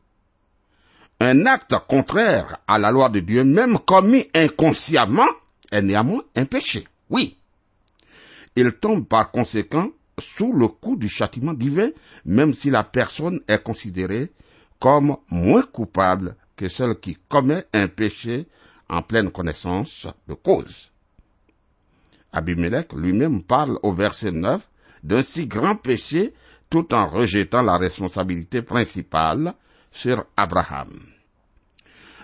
Un 1.20 1.46
acte 1.46 1.74
contraire 1.88 2.58
à 2.66 2.78
la 2.78 2.90
loi 2.90 3.08
de 3.08 3.20
Dieu, 3.20 3.44
même 3.44 3.78
commis 3.78 4.28
inconsciemment, 4.34 5.28
est 5.70 5.82
néanmoins 5.82 6.22
un 6.36 6.44
péché. 6.44 6.86
Oui. 7.10 7.38
Il 8.56 8.72
tombe 8.72 9.06
par 9.06 9.30
conséquent 9.30 9.90
sous 10.18 10.52
le 10.52 10.68
coup 10.68 10.96
du 10.96 11.08
châtiment 11.08 11.54
divin, 11.54 11.90
même 12.24 12.54
si 12.54 12.70
la 12.70 12.84
personne 12.84 13.40
est 13.48 13.62
considérée 13.62 14.32
comme 14.78 15.16
moins 15.28 15.62
coupable 15.62 16.36
que 16.56 16.68
celle 16.68 17.00
qui 17.00 17.16
commet 17.28 17.64
un 17.72 17.88
péché 17.88 18.46
en 18.88 19.02
pleine 19.02 19.30
connaissance 19.30 20.06
de 20.28 20.34
cause. 20.34 20.90
Abimelech 22.32 22.92
lui-même 22.92 23.42
parle 23.42 23.78
au 23.82 23.92
verset 23.92 24.30
9 24.30 24.60
d'un 25.02 25.22
si 25.22 25.46
grand 25.46 25.76
péché 25.76 26.34
tout 26.70 26.94
en 26.94 27.08
rejetant 27.08 27.62
la 27.62 27.76
responsabilité 27.76 28.62
principale 28.62 29.54
sur 29.90 30.24
Abraham. 30.36 30.90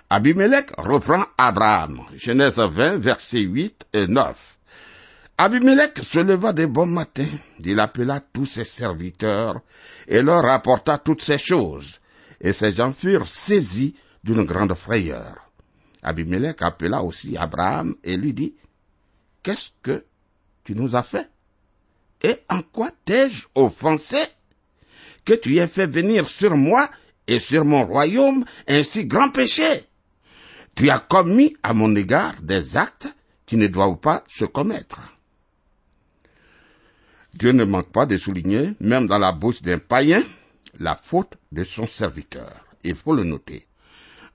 Abimelech 0.08 0.72
reprend 0.76 1.24
Abraham, 1.38 2.02
Genèse 2.16 2.58
20, 2.58 2.98
versets 2.98 3.42
8 3.42 3.86
et 3.92 4.06
9. 4.08 4.58
Abimelech 5.42 6.05
se 6.05 6.18
leva 6.18 6.53
des 6.53 6.66
bons 6.66 6.85
matins, 6.85 7.38
il 7.64 7.81
appela 7.81 8.20
tous 8.20 8.44
ses 8.44 8.64
serviteurs 8.64 9.62
et 10.07 10.20
leur 10.20 10.42
rapporta 10.42 10.98
toutes 10.98 11.22
ces 11.22 11.38
choses, 11.38 11.98
et 12.42 12.53
ces 12.53 12.74
gens 12.74 12.92
furent 12.92 13.26
saisis 13.26 13.94
d'une 14.22 14.44
grande 14.44 14.74
frayeur. 14.74 15.50
Abimelech 16.03 16.61
appela 16.61 17.03
aussi 17.03 17.38
Abraham 17.38 17.96
et 18.05 18.18
lui 18.18 18.35
dit, 18.35 18.55
Qu'est-ce 19.42 19.70
que 19.83 20.05
tu 20.62 20.74
nous 20.74 20.94
as 20.94 21.03
fait? 21.03 21.31
Et 22.22 22.37
en 22.50 22.61
quoi 22.61 22.90
t'ai-je 23.07 23.46
offensé? 23.55 24.18
Que 25.24 25.33
tu 25.33 25.57
aies 25.57 25.66
fait 25.66 25.87
venir 25.87 26.29
sur 26.29 26.55
moi 26.55 26.90
et 27.26 27.38
sur 27.38 27.64
mon 27.64 27.87
royaume 27.87 28.44
un 28.68 28.83
si 28.83 29.07
grand 29.07 29.31
péché? 29.31 29.87
Tu 30.74 30.90
as 30.90 30.98
commis 30.98 31.57
à 31.62 31.72
mon 31.72 31.96
égard 31.96 32.35
des 32.42 32.76
actes 32.76 33.09
qui 33.46 33.57
ne 33.57 33.68
doivent 33.68 34.00
pas 34.00 34.22
se 34.29 34.44
commettre. 34.44 35.00
Dieu 37.34 37.52
ne 37.52 37.64
manque 37.64 37.90
pas 37.92 38.06
de 38.06 38.18
souligner, 38.18 38.74
même 38.80 39.06
dans 39.06 39.18
la 39.18 39.32
bouche 39.32 39.62
d'un 39.62 39.78
païen, 39.78 40.22
la 40.78 40.96
faute 40.96 41.34
de 41.52 41.64
son 41.64 41.86
serviteur. 41.86 42.64
Il 42.82 42.96
faut 42.96 43.14
le 43.14 43.24
noter. 43.24 43.66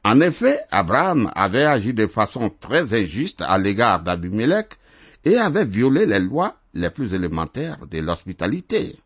En 0.03 0.21
effet, 0.21 0.59
Abraham 0.71 1.31
avait 1.35 1.63
agi 1.63 1.93
de 1.93 2.07
façon 2.07 2.49
très 2.59 2.93
injuste 2.93 3.41
à 3.41 3.57
l'égard 3.57 4.01
d'Abimelech 4.01 4.73
et 5.23 5.37
avait 5.37 5.65
violé 5.65 6.05
les 6.05 6.19
lois 6.19 6.57
les 6.73 6.89
plus 6.89 7.13
élémentaires 7.13 7.87
de 7.87 7.99
l'hospitalité. 7.99 8.99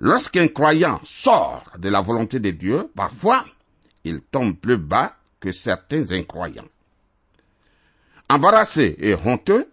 Lorsqu'un 0.00 0.48
croyant 0.48 1.00
sort 1.04 1.64
de 1.78 1.88
la 1.88 2.00
volonté 2.00 2.40
de 2.40 2.50
Dieu, 2.50 2.90
parfois, 2.94 3.44
il 4.04 4.20
tombe 4.20 4.56
plus 4.56 4.76
bas 4.76 5.16
que 5.40 5.52
certains 5.52 6.10
incroyants. 6.10 6.64
Embarrassé 8.28 8.96
et 8.98 9.14
honteux, 9.14 9.68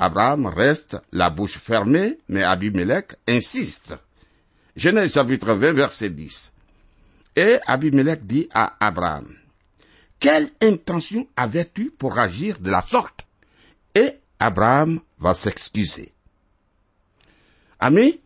Abraham 0.00 0.46
reste 0.46 0.96
la 1.12 1.28
bouche 1.28 1.58
fermée, 1.58 2.18
mais 2.28 2.44
Abimelech 2.44 3.16
insiste. 3.26 3.96
Genèse 4.76 5.12
chapitre 5.12 5.54
20, 5.54 5.72
verset 5.72 6.10
10. 6.10 6.52
Et 7.34 7.58
Abimelech 7.66 8.24
dit 8.24 8.48
à 8.54 8.76
Abraham, 8.78 9.34
Quelle 10.20 10.50
intention 10.62 11.26
avais-tu 11.36 11.90
pour 11.90 12.16
agir 12.16 12.60
de 12.60 12.70
la 12.70 12.80
sorte? 12.80 13.26
Et 13.96 14.20
Abraham 14.38 15.00
va 15.18 15.34
s'excuser. 15.34 16.12
Amis, 17.80 18.20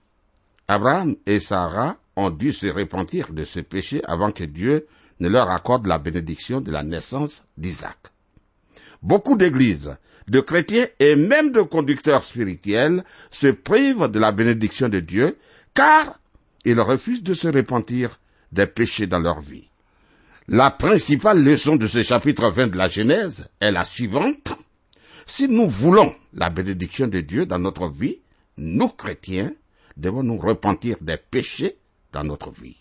Abraham 0.69 1.17
et 1.25 1.41
Sarah 1.41 1.97
ont 2.17 2.29
dû 2.29 2.53
se 2.53 2.67
repentir 2.67 3.33
de 3.33 3.45
ce 3.45 3.61
péché 3.61 4.03
avant 4.05 4.31
que 4.31 4.45
Dieu 4.45 4.87
ne 5.21 5.29
leur 5.29 5.51
accorde 5.51 5.87
la 5.87 5.99
bénédiction 5.99 6.61
de 6.61 6.71
la 6.71 6.83
naissance 6.83 7.45
d'Isaac. 7.57 7.99
Beaucoup 9.01 9.37
d'églises, 9.37 9.97
de 10.29 10.41
chrétiens 10.41 10.87
et 10.99 11.17
même 11.17 11.53
de 11.53 11.63
conducteurs 11.63 12.25
spirituels 12.25 13.05
se 13.31 13.49
privent 13.49 14.09
de 14.09 14.19
la 14.19 14.33
bénédiction 14.33 14.89
de 14.89 15.01
Dieu 15.01 15.39
car 15.75 16.19
ils 16.65 16.81
refusent 16.81 17.23
de 17.23 17.35
se 17.35 17.49
repentir 17.49 18.21
des 18.53 18.67
péchés 18.67 19.07
dans 19.07 19.19
leur 19.19 19.41
vie. 19.41 19.69
La 20.49 20.71
principale 20.71 21.43
leçon 21.43 21.77
de 21.77 21.87
ce 21.87 22.03
chapitre 22.03 22.51
20 22.51 22.69
de 22.69 22.79
la 22.79 22.89
Genèse 22.89 23.49
est 23.61 23.73
la 23.73 23.85
suivante. 23.85 24.53
Si 25.27 25.49
nous 25.49 25.69
voulons 25.69 26.15
la 26.35 26.51
bénédiction 26.51 27.07
de 27.07 27.21
Dieu 27.21 27.47
dans 27.47 27.59
notre 27.59 27.89
vie, 27.89 28.19
nous 28.57 28.89
chrétiens 28.89 29.53
devons 29.97 30.23
nous 30.23 30.39
repentir 30.39 30.97
des 31.01 31.17
péchés 31.17 31.77
dans 32.13 32.25
notre 32.25 32.51
vie. 32.51 32.77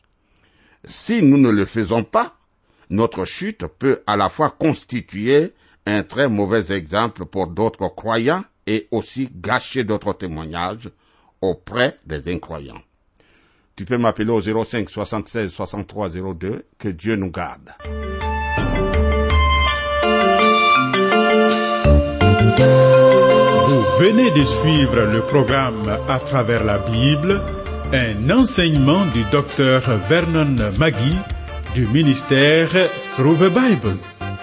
Si 0.86 1.22
nous 1.22 1.38
ne 1.38 1.50
le 1.50 1.66
faisons 1.66 2.04
pas, 2.04 2.38
notre 2.90 3.26
chute 3.26 3.66
peut 3.68 4.02
à 4.08 4.18
la 4.18 4.30
fois 4.30 4.50
constituer 4.50 5.54
un 5.86 6.04
très 6.04 6.28
mauvais 6.28 6.72
exemple 6.72 7.26
pour 7.26 7.48
d'autres 7.48 7.88
croyants 7.90 8.44
et 8.68 8.88
aussi 8.92 9.30
gâcher 9.34 9.84
d'autres 9.84 10.14
témoignages 10.14 10.90
auprès 11.42 11.98
des 12.06 12.32
incroyants. 12.32 12.82
Tu 13.76 13.86
peux 13.86 13.98
m'appeler 13.98 14.30
au 14.30 14.42
05 14.64 14.90
76 14.90 15.50
63 15.52 16.10
02. 16.36 16.66
Que 16.78 16.90
Dieu 16.90 17.16
nous 17.16 17.32
garde. 17.32 17.72
Vous 23.68 23.84
venez 24.00 24.30
de 24.32 24.46
suivre 24.46 25.02
le 25.02 25.22
programme 25.22 25.98
À 26.08 26.20
travers 26.20 26.64
la 26.64 26.78
Bible, 26.80 27.42
un 27.94 28.30
enseignement 28.30 29.06
du 29.08 29.24
docteur 29.32 29.82
Vernon 30.10 30.56
Magui 30.78 31.18
du 31.74 31.88
ministère 31.88 32.70
Through 33.16 33.38
the 33.38 33.50
Bible, 33.50 33.96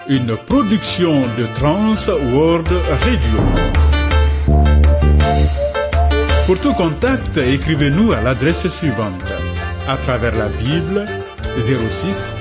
une 0.08 0.36
production 0.36 1.20
de 1.36 1.46
Trans 1.58 2.08
World 2.32 2.68
Radio. 2.68 3.40
Pour 6.46 6.58
tout 6.60 6.72
contact, 6.72 7.36
écrivez-nous 7.36 8.12
à 8.12 8.22
l'adresse 8.22 8.66
suivante. 8.68 9.22
À 9.86 9.96
travers 9.98 10.34
la 10.34 10.48
Bible, 10.48 11.06
06, 11.60 12.34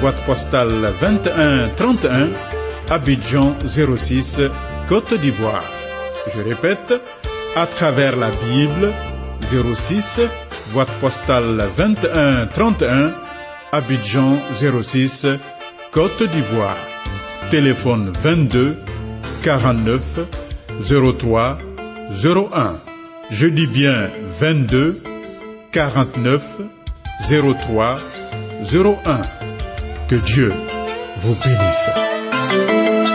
boîte 0.00 0.20
postale 0.26 0.92
21 1.00 1.68
31, 1.74 2.28
Abidjan 2.90 3.54
06, 3.64 4.42
Côte 4.86 5.14
d'Ivoire. 5.14 5.64
Je 6.34 6.42
répète, 6.42 7.00
à 7.54 7.66
travers 7.66 8.16
la 8.16 8.28
Bible, 8.50 8.92
06, 9.74 10.20
boîte 10.72 10.92
postale 11.00 11.64
21 11.78 12.46
31, 12.46 13.12
Abidjan 13.72 14.34
06, 14.82 15.26
Côte 15.92 16.22
d'Ivoire. 16.22 16.76
Téléphone 17.50 18.12
22 18.22 18.76
49 19.42 20.02
03 20.80 21.58
01. 22.24 22.74
Je 23.30 23.46
dis 23.46 23.68
bien 23.68 24.08
22 24.40 25.00
49 25.70 26.42
03 27.30 27.96
01. 28.72 28.96
Que 30.08 30.16
Dieu 30.16 30.52
vous 31.18 31.36
bénisse. 31.44 33.05